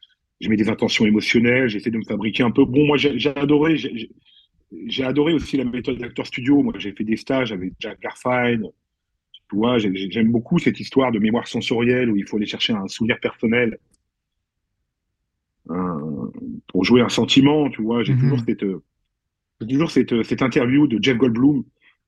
[0.42, 2.66] je mets des intentions émotionnelles, j'essaie de me fabriquer un peu.
[2.66, 6.62] Bon, moi j'ai adoré, j'ai adoré aussi la méthode d'acteur studio.
[6.64, 8.68] Moi j'ai fait des stages avec Jack Garfine,
[9.50, 12.46] tu vois, j'ai- j'ai- j'aime beaucoup cette histoire de mémoire sensorielle où il faut aller
[12.46, 13.78] chercher un souvenir personnel
[16.68, 18.04] pour jouer un sentiment, tu vois.
[18.04, 18.46] J'ai toujours Mhm.
[18.48, 18.84] cette, euh,
[19.62, 21.64] j'ai toujours cette, cette interview de Jeff Goldblum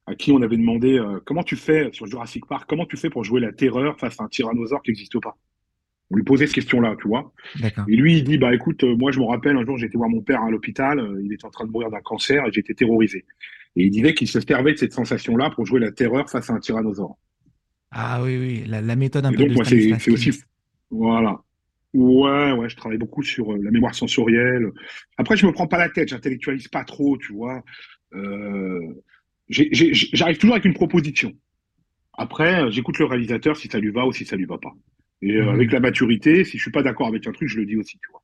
[0.05, 3.09] à qui on avait demandé euh, comment tu fais sur Jurassic Park, comment tu fais
[3.09, 5.37] pour jouer la terreur face à un tyrannosaure qui n'existe pas?
[6.11, 7.33] On lui posait cette question-là, tu vois.
[7.87, 10.09] Et lui, il dit, bah écoute, euh, moi je me rappelle un jour, été voir
[10.09, 12.73] mon père à l'hôpital, euh, il était en train de mourir d'un cancer et j'étais
[12.73, 13.25] terrorisé.
[13.75, 16.53] Et il disait qu'il se servait de cette sensation-là pour jouer la terreur face à
[16.53, 17.17] un tyrannosaure.
[17.91, 20.31] Ah oui, oui, la, la méthode un Et peu donc de moi, c'est aussi,
[20.91, 21.39] voilà.
[21.93, 24.67] Ouais, ouais, je travaille beaucoup sur euh, la mémoire sensorielle.
[25.17, 27.63] Après, je me prends pas la tête, j'intellectualise pas trop, tu vois.
[29.49, 31.33] J'arrive toujours avec une proposition.
[32.13, 34.73] Après, j'écoute le réalisateur si ça lui va ou si ça lui va pas.
[35.23, 35.73] Et euh, avec Mhm.
[35.73, 38.11] la maturité, si je suis pas d'accord avec un truc, je le dis aussi, tu
[38.11, 38.21] vois.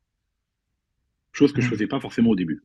[1.32, 1.70] Chose que je Mhm.
[1.70, 2.62] faisais pas forcément au début.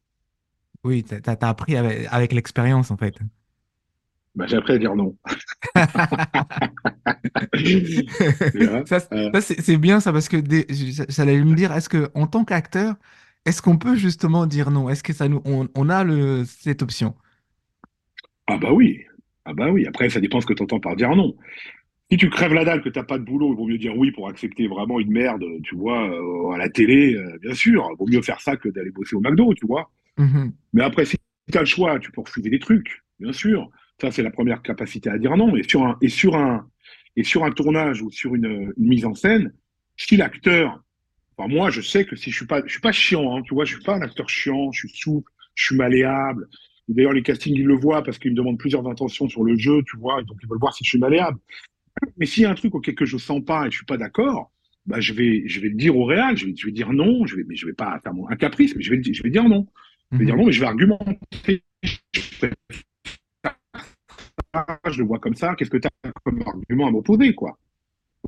[0.85, 3.15] Oui, t'as, t'as- t'as appris avec, avec l'expérience en fait.
[4.35, 5.17] Bah, j'ai appris à dire non.
[7.53, 8.05] Tu
[8.85, 10.37] Ça, Euh, ça, c'est bien ça parce que
[11.09, 12.95] j'allais me dire, est-ce que en tant qu'acteur,
[13.45, 14.89] est-ce qu'on peut justement dire non?
[14.89, 17.15] Est-ce que ça nous, on, on a le, cette option?
[18.47, 19.03] ah bah oui.
[19.45, 19.85] Ah bah oui.
[19.87, 21.35] Après, ça dépend ce que tu entends par dire non.
[22.11, 24.11] Si tu crèves la dalle, que t'as pas de boulot, il vaut mieux dire oui
[24.11, 27.87] pour accepter vraiment une merde, tu vois, euh, à la télé, euh, bien sûr.
[27.91, 29.91] Il vaut mieux faire ça que d'aller bosser au McDo, tu vois.
[30.17, 30.53] Mhm.
[30.73, 31.17] Mais après, si
[31.51, 33.69] tu as le choix, tu peux refuser des trucs, bien sûr.
[33.99, 35.55] Ça, c'est la première capacité à dire non.
[35.55, 36.69] Et sur un, et sur un,
[37.15, 39.51] et sur un tournage ou sur une, une mise en scène,
[39.97, 40.83] si l'acteur,
[41.37, 43.55] enfin, moi, je sais que si je suis pas, je suis pas chiant, hein, tu
[43.55, 46.47] vois, je suis pas un acteur chiant, je suis souple, je suis malléable.
[46.87, 49.81] D'ailleurs, les castings, ils le voient parce qu'ils me demandent plusieurs intentions sur le jeu,
[49.87, 51.39] tu vois, et donc ils veulent voir si je suis malléable.
[52.17, 53.97] Mais s'il y a un truc auquel que je sens pas et je suis pas
[53.97, 54.51] d'accord,
[54.85, 57.25] bah, je vais, je vais le dire au réel, je vais, je vais dire non,
[57.25, 59.47] je vais, mais je vais pas faire un caprice, mais je vais, je vais dire
[59.47, 59.67] non.
[60.11, 60.41] Je vais dire Mhm.
[60.41, 61.63] non, mais je vais argumenter.
[61.83, 61.97] Je
[64.53, 65.55] ça, je le vois comme ça.
[65.55, 67.57] Qu'est-ce que tu as comme argument à m'opposer, quoi?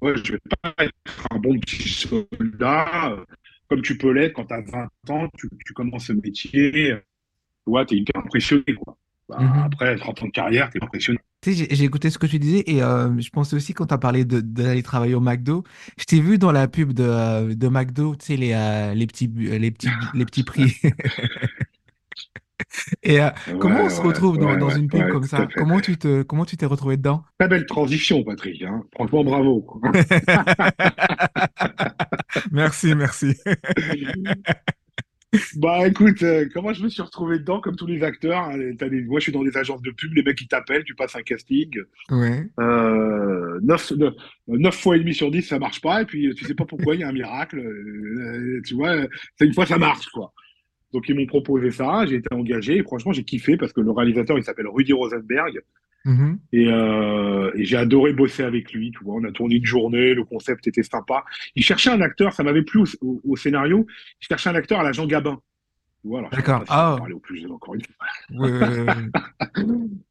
[0.01, 0.93] Ouais, je vais pas être
[1.31, 3.25] un bon petit soldat, euh,
[3.69, 6.97] comme tu peux l'être quand tu as 20 ans, tu, tu commences ce métier, euh,
[6.97, 8.97] tu vois, tu es hyper impressionné, quoi.
[9.29, 9.63] Bah, Mhm.
[9.65, 11.19] après 30 ans de carrière, tu es impressionné.
[11.41, 13.93] Tu sais, j'ai écouté ce que tu disais et euh, je pensais aussi quand tu
[13.93, 15.63] as parlé d'aller travailler au McDo,
[15.99, 19.05] je t'ai vu dans la pub de, euh, de McDo, tu sais, les, euh, les
[19.05, 20.75] petits, les petits, les petits prix.
[23.03, 25.47] Et euh, Ouais, comment on se retrouve dans, ouais, dans ouais, une pub comme ça?
[25.55, 27.23] Comment tu te, comment tu t'es retrouvé dedans?
[27.39, 28.83] Très belle transition, Patrick, hein.
[28.95, 29.81] Franchement, bravo.
[32.51, 33.35] Merci, merci.
[35.57, 38.77] Bah écoute, euh, comment je me suis retrouvé dedans, comme tous les acteurs, hein, les-
[38.77, 40.95] t'as des- moi je suis dans des agences de pub, les mecs ils t'appellent, tu
[40.95, 41.69] passes un casting,
[42.09, 42.47] Ouais.
[42.59, 46.63] euh, 9, fois et demi sur 10 ça marche pas, et puis tu sais pas
[46.63, 48.95] pourquoi, il y a un miracle, euh, tu vois,
[49.37, 50.31] c'est une fois ça marche quoi.
[50.93, 53.91] Donc ils m'ont proposé ça, j'ai été engagé, et franchement j'ai kiffé parce que le
[53.91, 55.59] réalisateur il s'appelle Rudy Rosenberg,
[56.05, 56.39] Mhm.
[56.53, 60.13] et, euh, et j'ai adoré bosser avec lui, tu vois, on a tourné une journée,
[60.13, 61.25] le concept était sympa.
[61.55, 63.85] Il cherchait un acteur, ça m'avait plu au, au- au scénario,
[64.21, 65.39] il cherchait un acteur à la Jean Gabin.
[66.31, 66.59] D'accord.
[66.61, 68.29] si Ah, parler au plus encore une fois.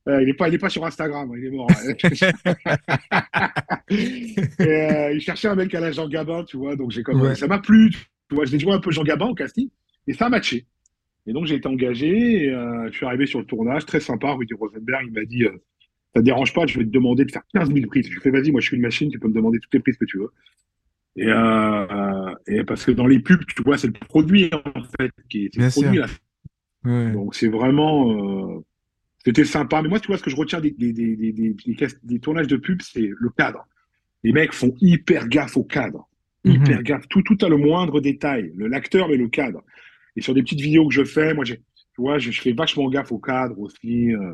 [0.09, 1.67] Euh, il est pas, il est pas sur Instagram, il est mort.
[3.91, 7.21] Et, euh, il cherchait un mec à la Jean Gabin, tu vois, donc j'ai comme,
[7.21, 7.35] ouais.
[7.35, 9.69] ça m'a plu, tu vois, je l'ai joué un peu Jean Gabin au casting,
[10.07, 10.67] et ça a matché.
[11.27, 14.55] Et donc j'ai été engagé, et, je suis arrivé sur le tournage, très sympa, Rudy
[14.55, 15.45] Rosenberg, il m'a dit,
[16.17, 18.09] ça te dérange pas, je vais te demander de faire 15 000 prises.
[18.11, 19.99] Je fais, vas-y, moi je suis une machine, tu peux me demander toutes les prises
[19.99, 20.31] que tu veux.
[21.17, 25.11] Et, euh, et parce que dans les pubs, tu vois, c'est le produit, en fait,
[25.29, 26.07] qui est, c'est le produit, là.
[26.85, 27.13] Ouais.
[27.13, 28.61] Donc c'est vraiment, euh,
[29.25, 29.83] c'était sympa.
[29.83, 31.87] Mais moi, tu vois, ce que je retiens des, des, des, des, des, des cas-
[32.03, 33.67] des tournages de pub, c'est le cadre.
[34.25, 36.09] Les mecs font hyper gaffe au cadre.
[36.45, 36.83] Hyper Mhm.
[36.83, 37.09] gaffe.
[37.09, 38.53] Tout, tout à le moindre détail.
[38.57, 39.63] L'acteur et le cadre.
[40.17, 41.57] Et sur des petites vidéos que je fais, moi, tu
[41.99, 44.15] vois, je, je fais vachement gaffe au cadre aussi.
[44.15, 44.33] euh.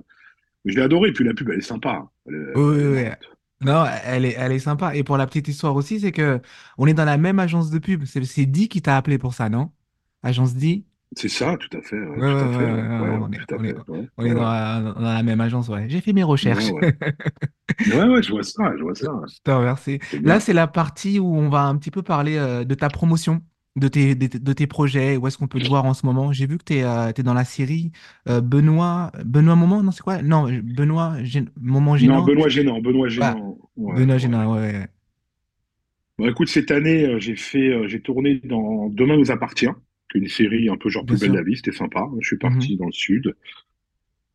[0.64, 1.12] Je l'ai adoré.
[1.12, 2.06] Puis la pub, elle est sympa.
[2.26, 3.04] Elle, est- est ouais, ouais.
[3.04, 3.18] marrante.
[3.64, 4.94] Non, elle est, elle est sympa.
[4.96, 6.40] Et pour la petite histoire aussi, c'est que
[6.78, 8.04] on est dans la même agence de pub.
[8.04, 9.70] C'est Di qui t'a appelé pour ça, non?
[10.22, 10.84] Agence Di?
[11.16, 11.96] C'est ça, tout à fait.
[11.96, 12.14] on
[14.24, 15.86] est, dans la, dans la même agence, ouais.
[15.88, 16.70] J'ai fait mes recherches.
[16.70, 16.96] ouais.
[17.86, 19.12] Ouais, ouais, je vois ça, je vois Je ça.
[19.44, 19.98] te remercie.
[20.22, 23.42] Là, c'est la partie où on va un petit peu parler euh, de ta promotion.
[23.76, 26.04] De tes, de, tes de tes projets, où est-ce qu'on peut te voir en ce
[26.04, 26.32] moment?
[26.32, 27.90] J'ai vu que tu es, dans la série
[28.28, 30.20] euh, Benoît, Benoît Moment, non, c'est quoi?
[30.22, 32.24] Non, Benoît Gê- Moment Non, Gênant.
[32.24, 33.58] Benoît Gênant, Benoît Ah, Gênant.
[33.76, 34.18] Ouais, Benoît ouais.
[34.20, 34.86] Gênant, ouais.
[36.18, 39.66] Bon, écoute, cette année, euh, j'ai fait, euh, j'ai tourné dans Demain nous appartient,
[40.10, 42.06] qui est une série un peu genre Plus belle la vie, c'était sympa.
[42.20, 42.40] Je suis Mhm.
[42.40, 43.34] parti dans le sud.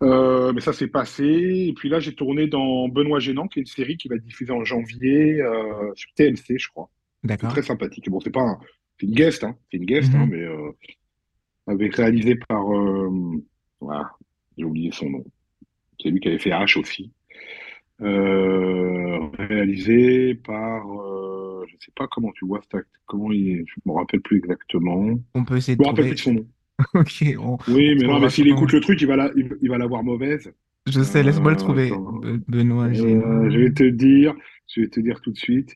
[0.04, 1.23] Euh, mais ça s'est passé.
[1.26, 4.23] Et puis là, j'ai tourné dans Benoît Gênant, qui est une série qui va être
[4.26, 6.89] diffusée en janvier euh, sur TMC, je crois.
[7.23, 7.50] D'accord.
[7.52, 8.10] très sympathique.
[8.10, 8.60] Bon, c'est pas un-
[8.99, 9.55] c'est une guest, hein.
[9.71, 10.29] C'est une guest, hein, Mhm.
[10.31, 10.71] mais euh,
[11.67, 13.10] avec réalisé par, euh,
[13.79, 14.12] voilà,
[14.57, 15.23] j'ai oublié son nom.
[16.01, 17.12] C'est lui qui avait fait H aussi.
[18.01, 23.65] Euh, réalisé par, euh, je sais pas comment tu vois cet acte, comment il est,
[23.67, 25.17] je me rappelle plus exactement.
[25.33, 26.36] On peut essayer Je de me rappelle plus trouver.
[26.38, 26.47] de son nom.
[26.93, 30.03] Ok, on, Oui, mais non, mais s'il écoute le truc, il va la, il, l'avoir
[30.03, 30.51] mauvaise.
[30.86, 31.91] Je sais, laisse-moi le trouver.
[32.47, 34.36] Benoît je vais te dire,
[34.73, 35.75] je vais te dire tout de suite.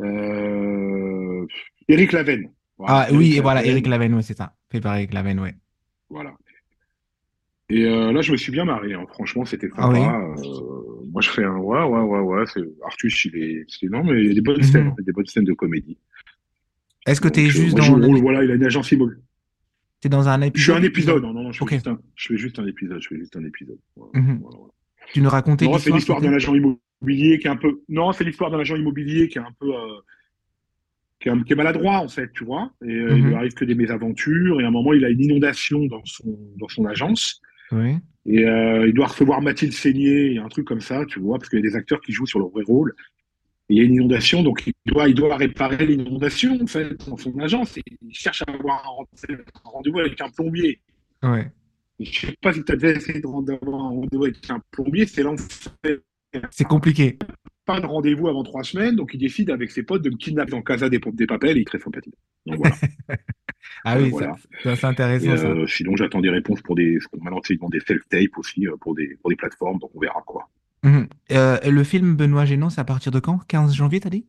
[0.00, 1.46] Euh,
[1.90, 2.44] Éric Laven.
[2.46, 4.00] Ah Voilà, oui, Éric et voilà, Eric Laven.
[4.10, 4.54] Laven, ouais, c'est ça.
[4.70, 5.54] Fait par Eric Laven, ouais.
[6.08, 6.32] Voilà.
[7.68, 8.94] Et euh, là, je me suis bien marré.
[8.94, 9.04] hein.
[9.12, 9.98] Franchement, c'était Ah oui.
[10.00, 10.18] sympa.
[10.18, 12.44] Euh, moi, je fais un ouais, ouais, ouais, ouais.
[12.52, 12.62] C'est...
[12.84, 15.12] Artus, il est, c'est non, mais il y a des bonnes scènes, y a des
[15.12, 15.96] bonnes scènes de comédie.
[17.06, 18.90] Est-ce que tu es euh, juste moi, je dans ép- Voilà, il a une agence
[18.92, 19.22] immobilière.
[20.00, 21.22] t'es dans un Je suis un épisode épisode.
[21.22, 21.52] Non, non, non.
[21.52, 23.00] Je fais un, je fais juste un épisode.
[23.00, 23.78] Je fais juste un épisode.
[23.96, 24.38] Voilà, Mhm.
[24.40, 24.72] voilà, voilà.
[25.12, 27.80] Tu nous racontais Non, c'est l'histoire l'histoire d'un agent immobilier qui est un peu.
[27.88, 29.72] Non, c'est l'histoire d'un agent immobilier qui est un peu.
[29.74, 30.00] euh,
[31.20, 32.72] qui est, qui est maladroit en fait, tu vois.
[32.84, 33.34] Et euh, il lui Mhm.
[33.34, 34.60] arrive que des mésaventures.
[34.60, 37.40] Et à un moment, il a une inondation dans son dans son agence.
[37.72, 37.96] Oui.
[38.26, 41.58] Et euh, il doit recevoir Mathilde Seigné, un truc comme ça, tu vois, parce qu'il
[41.60, 42.94] y a des acteurs qui jouent sur leur vrai rôle.
[43.68, 46.96] Et il y a une inondation, donc il doit, il doit réparer l'inondation, en fait,
[47.08, 47.78] dans son agence.
[47.78, 49.30] Et il cherche à avoir un
[49.64, 50.80] rendez-vous avec un plombier.
[51.22, 51.50] Ouais.
[52.00, 55.22] Je sais pas si tu as déjà essayé d'avoir un rendez-vous avec un plombier, c'est
[55.22, 55.98] l'enfer.
[56.50, 57.16] C'est compliqué.
[57.74, 60.50] Pas de rendez-vous avant trois semaines, donc il décide avec ses potes de me kidnapper
[60.52, 62.14] dans Casa des, des Papels et il est très sympathique.
[62.46, 62.74] Donc voilà.
[63.84, 64.36] Ah oui, ça, voilà.
[64.62, 65.46] c'est Et intéressant ça.
[65.48, 66.98] euh, sinon, j'attends des réponses pour des.
[67.20, 70.22] Maintenant, ils vendent des self-tape aussi euh, pour des, pour des plateformes, donc on verra
[70.26, 70.48] quoi.
[70.82, 71.08] Mhm.
[71.32, 73.38] Euh, le film Benoît Gênant, c'est à partir de quand?
[73.48, 74.26] 15 janvier, t'as dit?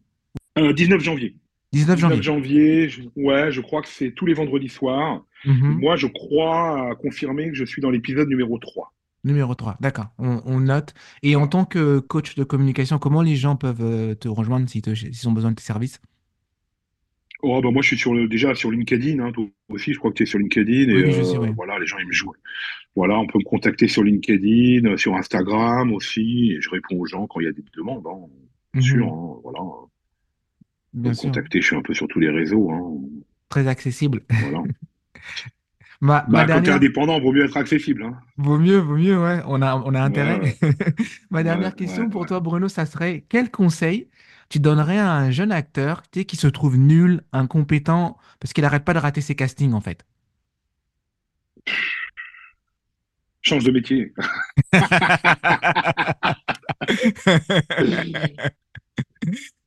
[0.57, 1.35] Euh, 19 janvier.
[1.73, 2.21] 19 19 janvier.
[2.23, 5.23] janvier, je- ouais, je crois que c'est tous les vendredis soirs.
[5.45, 5.79] Mhm.
[5.79, 8.93] moi, je crois à confirmer que je suis dans l'épisode numéro 3.
[9.23, 10.93] Numéro 3, d'accord, on, on note.
[11.21, 15.29] Et en tant que coach de communication, comment les gens peuvent euh, te rejoindre s'ils
[15.29, 16.01] ont besoin de tes services?
[17.43, 20.11] Oh, bah, moi, je suis sur le, déjà sur LinkedIn, hein, toi aussi, je crois
[20.11, 20.91] que tu es sur LinkedIn.
[20.91, 22.33] Oui, Et oui, je sais, euh, voilà, les gens, ils me jouent.
[22.95, 26.51] Voilà, on peut me contacter sur LinkedIn, euh, sur Instagram aussi.
[26.51, 28.27] Et je réponds aux gens quand il y a des demandes, hein,
[28.73, 29.05] bien sûr.
[29.05, 29.11] Mhm.
[29.11, 29.59] hein, voilà.
[30.93, 32.69] Bien me sûr, contacter, je suis un peu sur tous les réseaux.
[33.49, 34.23] Très accessible.
[34.29, 34.63] voilà.
[36.01, 38.03] Ma, ma Bah, quand tu es dernière, indépendant, vaut mieux être accessible.
[38.03, 38.19] Hein.
[38.37, 40.39] vaut mieux, vaut mieux, ouais, on a, on a intérêt.
[40.39, 40.57] ouais,
[41.29, 42.25] Ma dernière ouais, question pour ouais.
[42.25, 44.09] toi, Bruno, ça serait quel conseil
[44.49, 48.63] tu donnerais à un jeune acteur, tu sais, qui se trouve nul, incompétent, parce qu'il
[48.63, 50.05] n'arrête pas de rater ses castings, en fait?
[53.41, 54.13] Change de métier.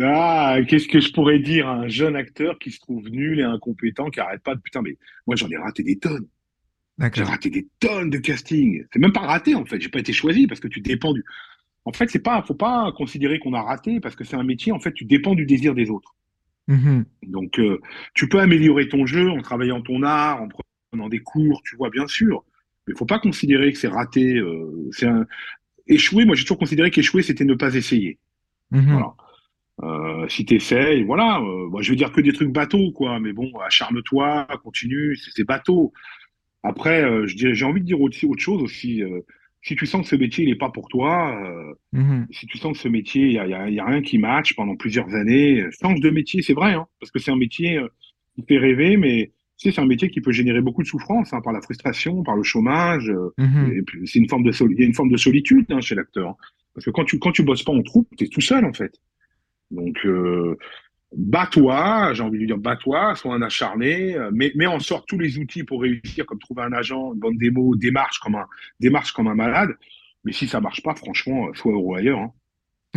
[0.00, 3.42] Ah, qu'est-ce que je pourrais dire à un jeune acteur qui se trouve nul et
[3.44, 6.26] incompétent, qui arrête pas de putain, mais moi j'en ai raté des tonnes.
[7.14, 8.84] J'ai raté des tonnes de casting.
[8.92, 9.80] C'est même pas raté en fait.
[9.80, 11.24] J'ai pas été choisi parce que tu dépends du.
[11.86, 14.70] En fait, c'est pas, faut pas considérer qu'on a raté parce que c'est un métier.
[14.70, 16.14] En fait, tu dépends du désir des autres.
[16.68, 17.06] Mhm.
[17.26, 17.80] Donc, euh,
[18.14, 20.48] tu peux améliorer ton jeu en travaillant ton art, en
[20.90, 22.44] prenant des cours, tu vois, bien sûr.
[22.86, 24.36] Mais faut pas considérer que c'est raté.
[24.36, 25.26] euh, c'est un...
[25.86, 26.26] échouer.
[26.26, 28.18] Moi, j'ai toujours considéré qu'échouer, c'était ne pas essayer.
[28.72, 28.92] Mhm.
[28.92, 29.14] Voilà.
[29.82, 31.38] Euh, si t'essayes, voilà.
[31.40, 33.18] Euh, moi, je veux dire que des trucs bateaux, quoi.
[33.20, 35.16] Mais bon, acharne-toi, continue.
[35.34, 35.92] C'est bateau.
[36.62, 39.02] Après, euh, j'ai envie de dire aussi autre chose aussi.
[39.02, 39.20] euh,
[39.62, 42.26] si tu sens que ce métier n'est pas pour toi, euh, Mhm.
[42.30, 44.16] si tu sens que ce métier, il y a, y a- y a rien qui
[44.18, 47.36] match pendant plusieurs années, euh, change de métier, c'est vrai, hein, parce que c'est un
[47.36, 47.88] métier euh,
[48.34, 51.34] qui fait rêver, mais tu sais, c'est un métier qui peut générer beaucoup de souffrance
[51.34, 53.10] hein, par la frustration, par le chômage.
[53.10, 53.84] euh, Mhm.
[54.06, 56.28] c'est une forme de sol- il y a une forme de solitude hein, chez l'acteur,
[56.30, 56.36] hein.
[56.74, 58.94] parce que quand tu quand tu bosses pas en troupe, t'es tout seul en fait.
[59.70, 60.56] Donc euh,
[61.16, 65.18] bats-toi, j'ai envie de dire bats-toi, sois un acharné, euh, mets, mets en sorte tous
[65.18, 68.46] les outils pour réussir, comme trouver un agent, une bonne démo, démarche comme un,
[68.78, 69.70] démarche comme un malade.
[70.24, 72.20] Mais si ça marche pas, franchement, euh, sois heureux ailleurs.
[72.20, 72.32] Hein.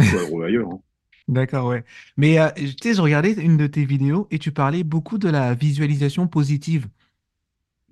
[0.03, 0.69] Sois heureux ailleurs.
[0.69, 0.79] Hein.
[1.27, 1.85] D'accord, ouais.
[2.17, 5.29] Mais euh, tu sais, je regardais une de tes vidéos et tu parlais beaucoup de
[5.29, 6.87] la visualisation positive.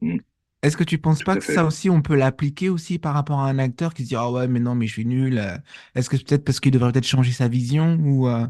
[0.01, 0.17] Mm,
[0.63, 3.39] Est-ce que tu penses tout pas que ça aussi, on peut l'appliquer aussi par rapport
[3.39, 5.41] à un acteur qui se dit, ah ouais, mais non, mais je suis nul.
[5.95, 8.45] Est-ce que c'est peut-être parce qu'il devrait peut-être changer sa vision ou euh,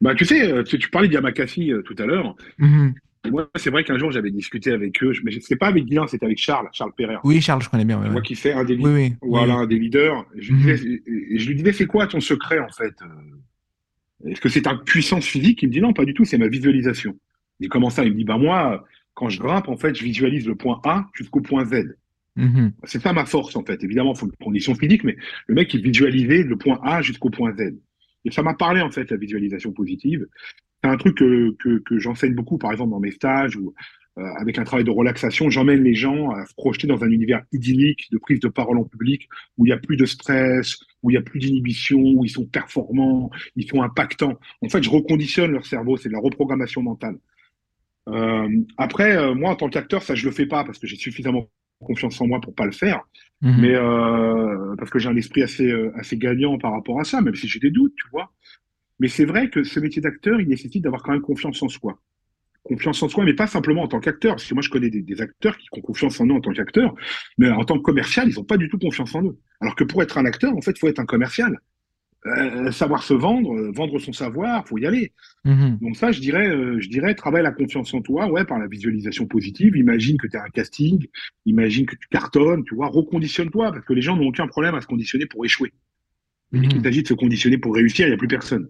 [0.00, 2.34] Bah, tu sais, euh, tu, tu parlais d'Yamakasi euh, tout à l'heure.
[2.58, 2.94] mhm.
[3.26, 6.06] Et moi, c'est vrai qu'un jour, j'avais discuté avec eux, mais c'était pas avec Guilain,
[6.06, 7.16] c'était avec Charles, Charles Perrer.
[7.24, 8.22] Oui, Charles, je connais bien, ouais, ouais.
[8.22, 9.62] qui fait un des, Oui, oui, voilà, oui.
[9.64, 10.24] un des leaders.
[10.36, 10.72] Je lui Mhm.
[10.76, 11.02] disais,
[11.36, 12.94] je lui disais, c'est quoi ton secret, en fait?
[13.02, 15.62] euh, Est-ce que c'est ta puissance physique?
[15.62, 17.16] Il me dit non, pas du tout, c'est ma visualisation.
[17.58, 18.04] Je dis comment ça?
[18.04, 21.06] Il me dit bah moi, quand je grimpe, en fait, je visualise le point A
[21.14, 21.96] jusqu'au point Z.
[22.36, 22.70] Mm-hmm.
[22.84, 23.82] C'est ça ma force, en fait.
[23.82, 25.16] Évidemment, il faut une condition physique, mais
[25.48, 27.74] le mec, il visualisait le point A jusqu'au point Z.
[28.30, 30.26] Ça m'a parlé, en fait, la visualisation positive.
[30.82, 33.74] C'est un truc que, que, que j'enseigne beaucoup, par exemple, dans mes stages ou
[34.18, 35.48] euh, avec un travail de relaxation.
[35.48, 38.84] J'emmène les gens à se projeter dans un univers idyllique de prise de parole en
[38.84, 42.24] public où il n'y a plus de stress, où il n'y a plus d'inhibition, où
[42.24, 44.38] ils sont performants, ils sont impactants.
[44.62, 47.16] En fait, je reconditionne leur cerveau, c'est de la reprogrammation mentale.
[48.08, 50.96] Euh, après, euh, moi, en tant qu'acteur, ça, je le fais pas parce que j'ai
[50.96, 51.48] suffisamment
[51.84, 53.02] confiance en moi pour pas le faire,
[53.42, 53.60] mhm.
[53.60, 57.20] mais euh, parce que j'ai un esprit assez euh, assez gagnant par rapport à ça,
[57.20, 58.32] même si j'ai des doutes, tu vois.
[59.00, 62.00] Mais c'est vrai que ce métier d'acteur, il nécessite d'avoir quand même confiance en soi.
[62.64, 65.22] Confiance en soi, mais pas simplement en tant qu'acteur, parce que moi je connais des,
[65.22, 66.94] acteurs qui ont confiance en eux en tant qu'acteur,
[67.38, 69.38] mais en tant que commercial, ils n'ont pas du tout confiance en eux.
[69.60, 71.58] Alors que pour être un acteur, en fait, il faut être un commercial.
[72.36, 75.12] Euh, savoir se vendre, euh, vendre son savoir, faut y aller.
[75.44, 75.78] Mhm.
[75.80, 78.66] Donc ça, je dirais, euh, je dirais, travaille la confiance en toi, ouais, par la
[78.66, 79.76] visualisation positive.
[79.76, 81.06] Imagine que tu as un casting,
[81.46, 84.80] imagine que tu cartonnes, tu vois, reconditionne-toi, parce que les gens n'ont aucun problème à
[84.80, 85.72] se conditionner pour échouer.
[86.52, 86.68] Mais mmh.
[86.68, 88.68] qu'il s'agit de se conditionner pour réussir, il n'y a plus personne.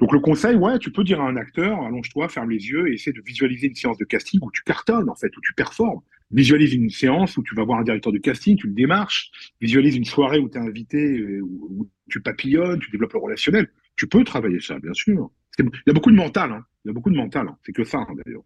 [0.00, 2.94] Donc le conseil, ouais, tu peux dire à un acteur, allonge-toi, ferme les yeux et
[2.94, 6.00] essaie de visualiser une séance de casting où tu cartonnes, en fait, où tu performes.
[6.34, 9.30] Visualise une séance où tu vas voir un directeur de casting, tu le démarches.
[9.60, 13.70] Visualise une soirée où tu es invité, où tu papillonnes, tu développes le relationnel.
[13.96, 15.30] Tu peux travailler ça, bien sûr.
[15.58, 16.64] Il y a beaucoup de mental, hein.
[16.84, 17.46] il y a beaucoup de mental.
[17.48, 17.56] Hein.
[17.64, 18.42] C'est que ça, hein, d'ailleurs.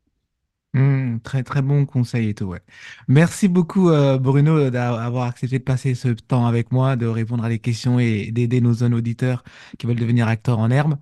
[0.74, 2.60] Mmh, très très bon conseil et tout, ouais.
[3.08, 7.48] Merci beaucoup euh, Bruno d'avoir accepté de passer ce temps avec moi, de répondre à
[7.48, 9.44] des questions et d'aider nos jeunes auditeurs
[9.78, 10.98] qui veulent devenir acteurs en herbe.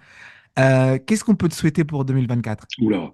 [0.61, 3.11] Euh, qu'est-ce qu'on peut te souhaiter pour 2024 Oula,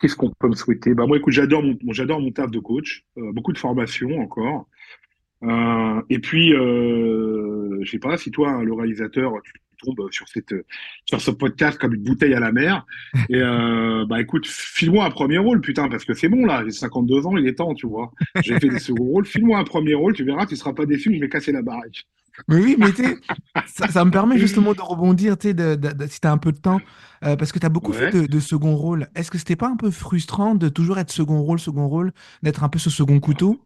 [0.00, 0.94] qu'est-ce qu'on peut me souhaiter?
[0.94, 4.68] Bah moi écoute, j'adore mon, j'adore mon taf de coach, euh, beaucoup de formation encore.
[5.42, 9.52] Euh, et puis, euh, je sais pas si toi, le réalisateur, tu
[9.84, 10.54] tombes sur cette
[11.04, 12.86] sur ce podcast comme une bouteille à la mer.
[13.28, 16.70] Et euh, bah écoute, file-moi un premier rôle, putain, parce que c'est bon là, j'ai
[16.70, 18.12] 52 ans, il est temps, tu vois.
[18.42, 21.14] J'ai fait des seconds rôles, file-moi un premier rôle, tu verras, tu seras pas déçu,
[21.14, 22.06] je vais casser la baraque.
[22.48, 22.88] Mais oui, mais
[23.66, 25.56] ça, ça, me permet justement de rebondir, tu sais,
[26.08, 26.80] si tu as un peu de temps,
[27.24, 29.08] euh, parce que tu as beaucoup fait de, de, second rôle.
[29.14, 32.62] Est-ce que c'était pas un peu frustrant de toujours être second rôle, second rôle, d'être
[32.64, 33.60] un peu ce second couteau?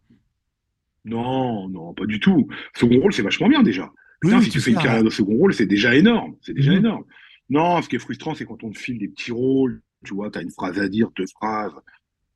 [1.05, 2.47] Non, non, pas du tout.
[2.75, 3.91] Second rôle, c'est vachement bien déjà.
[4.21, 6.35] Putain, si tu fais une carrière de second rôle, c'est déjà énorme.
[6.41, 6.77] C'est déjà mhm.
[6.77, 7.03] énorme.
[7.49, 10.29] Non, ce qui est frustrant, c'est quand on te file des petits rôles, tu vois,
[10.31, 11.73] tu as une phrase à dire, deux phrases,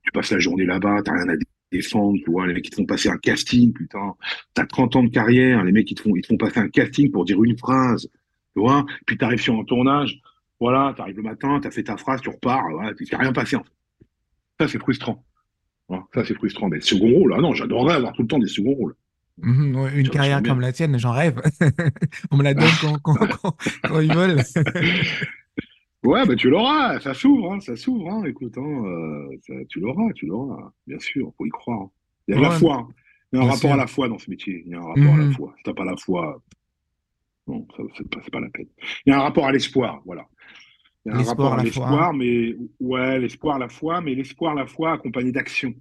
[0.04, 1.38] tu passes la journée là-bas, t'as rien à
[1.78, 4.14] défendre, tu vois, les mecs qui te font passer un casting, putain,
[4.54, 6.70] t'as 30 ans de carrière, les mecs qui te font, ils te font passer un
[6.70, 8.10] casting pour dire une phrase,
[8.56, 10.20] tu vois, puis t'arrives sur un tournage,
[10.60, 13.64] voilà, t'arrives le matin, t'as fait ta phrase, tu repars, voilà, tu rien passé en
[13.64, 13.72] fait.
[14.60, 15.24] Ça, c'est frustrant.
[15.90, 16.70] Ça, c'est frustrant.
[16.70, 18.96] Mais second rôle, ah non, j'adorerais avoir tout le temps des seconds rôles.
[19.38, 21.42] Mhm, une carrière comme la tienne, j'en rêve.
[22.32, 24.42] On me la donne quand, quand, quand, ils veulent.
[26.06, 28.10] ouais, bah tu l'auras, ça s'ouvre, hein, ça s'ouvre.
[28.10, 31.88] Hein, écoute, hein, euh, tu l'auras, tu l'auras, bien sûr, faut y croire.
[32.28, 32.88] Il y a de la foi.
[33.32, 34.64] Il y a un rapport à la foi dans ce métier.
[34.66, 35.34] Il y a un rapport à la mhm.
[35.34, 35.54] foi.
[35.58, 36.42] Si t'as pas la foi,
[37.48, 38.68] non, c'est pas, pas la peine.
[39.06, 40.26] Il y a un rapport à l'espoir, voilà.
[41.06, 44.66] Il y a un rapport à l'espoir, mais ouais, l'espoir, la foi, mais l'espoir, la
[44.66, 45.74] foi accompagné d'action.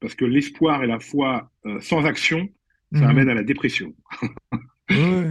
[0.00, 2.48] Parce que l'espoir et la foi euh, sans action,
[2.92, 3.10] ça mhm.
[3.10, 3.94] amène à la dépression.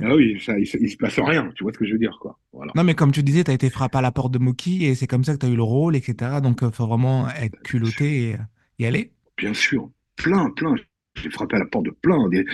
[0.04, 2.17] ah oui, ça, il, ne se passe rien, tu vois ce que je veux dire,
[2.19, 2.39] quoi.
[2.54, 2.71] Voilà.
[2.76, 4.95] Non, mais comme tu disais, tu as été frappé à la porte de Moki et
[4.95, 6.39] c'est comme ça que tu as eu le rôle, etc.
[6.41, 8.36] Donc, il faut vraiment être culotté et
[8.80, 9.12] y aller.
[9.38, 10.76] Bien sûr, plein, plein.
[11.15, 12.45] J'ai frappé à la porte de plein, des,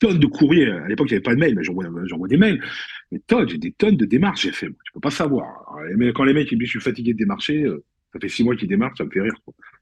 [0.00, 0.68] tonnes de courriers.
[0.70, 2.60] À l'époque, il n'y avait pas de mail, mais j'envoie des mails.
[3.12, 4.66] Des tonnes, j'ai des tonnes de démarches, j'ai fait.
[4.66, 5.46] Tu peux pas savoir.
[5.96, 8.28] Mais quand les mecs ils me disent je suis fatigué de démarcher, euh, ça fait
[8.28, 9.34] six mois qu'ils démarchent, ça me fait rire.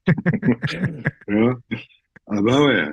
[2.27, 2.88] ah bah ouais.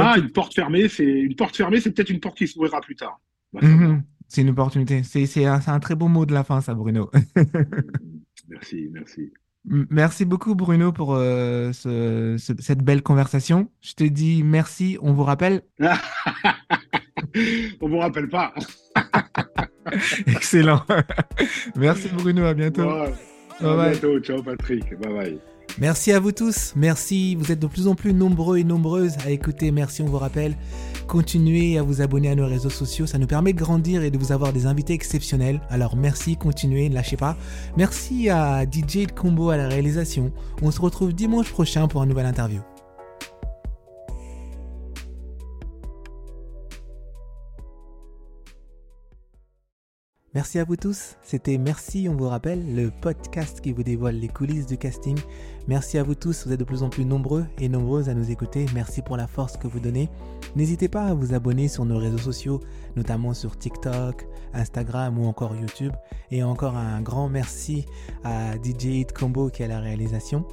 [0.00, 2.96] Ah, une porte fermée, c'est une porte fermée, c'est peut-être une porte qui s'ouvrira plus
[2.96, 3.20] tard.
[3.52, 4.02] Bah, mhm.
[4.28, 5.02] c'est une opportunité.
[5.02, 7.10] C'est un, un, très beau mot de la fin, ça, Bruno.
[8.48, 9.32] merci, merci.
[9.64, 13.70] Merci beaucoup Bruno pour euh, cette belle conversation.
[13.80, 15.62] Je te dis merci, on vous rappelle
[17.80, 18.52] On vous rappelle pas.
[20.26, 20.82] Excellent.
[21.76, 22.88] merci Bruno, à bientôt.
[22.88, 23.10] à
[23.60, 25.51] bientôt, ciao Patrick, bye bye.
[25.78, 29.30] Merci à vous tous, merci, vous êtes de plus en plus nombreux et nombreuses à
[29.30, 30.54] écouter, merci, on vous rappelle.
[31.08, 34.18] Continuez à vous abonner à nos réseaux sociaux, ça nous permet de grandir et de
[34.18, 35.60] vous avoir des invités exceptionnels.
[35.70, 37.36] Alors merci, continuez, ne lâchez pas.
[37.76, 40.30] Merci à DJ Combo à la réalisation.
[40.60, 42.60] On se retrouve dimanche prochain pour un nouvel interview.
[50.34, 51.16] Merci à vous tous.
[51.22, 55.18] C'était Merci, on vous rappelle, le podcast qui vous dévoile les coulisses du casting.
[55.68, 56.46] Merci à vous tous.
[56.46, 58.64] Vous êtes de plus en plus nombreux et nombreuses à nous écouter.
[58.74, 60.08] Merci pour la force que vous donnez.
[60.56, 62.60] N'hésitez pas à vous abonner sur nos réseaux sociaux,
[62.96, 65.92] notamment sur TikTok, Instagram ou encore YouTube.
[66.30, 67.84] Et encore un grand merci
[68.24, 70.46] à DJ Hit Combo qui à la réalisation.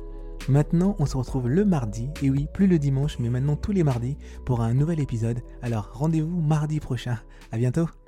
[0.50, 3.84] Maintenant, on se retrouve le mardi, et oui, plus le dimanche, mais maintenant tous les
[3.84, 5.42] mardis, pour un nouvel épisode.
[5.62, 7.20] Alors rendez-vous mardi prochain.
[7.52, 7.99] À bientôt!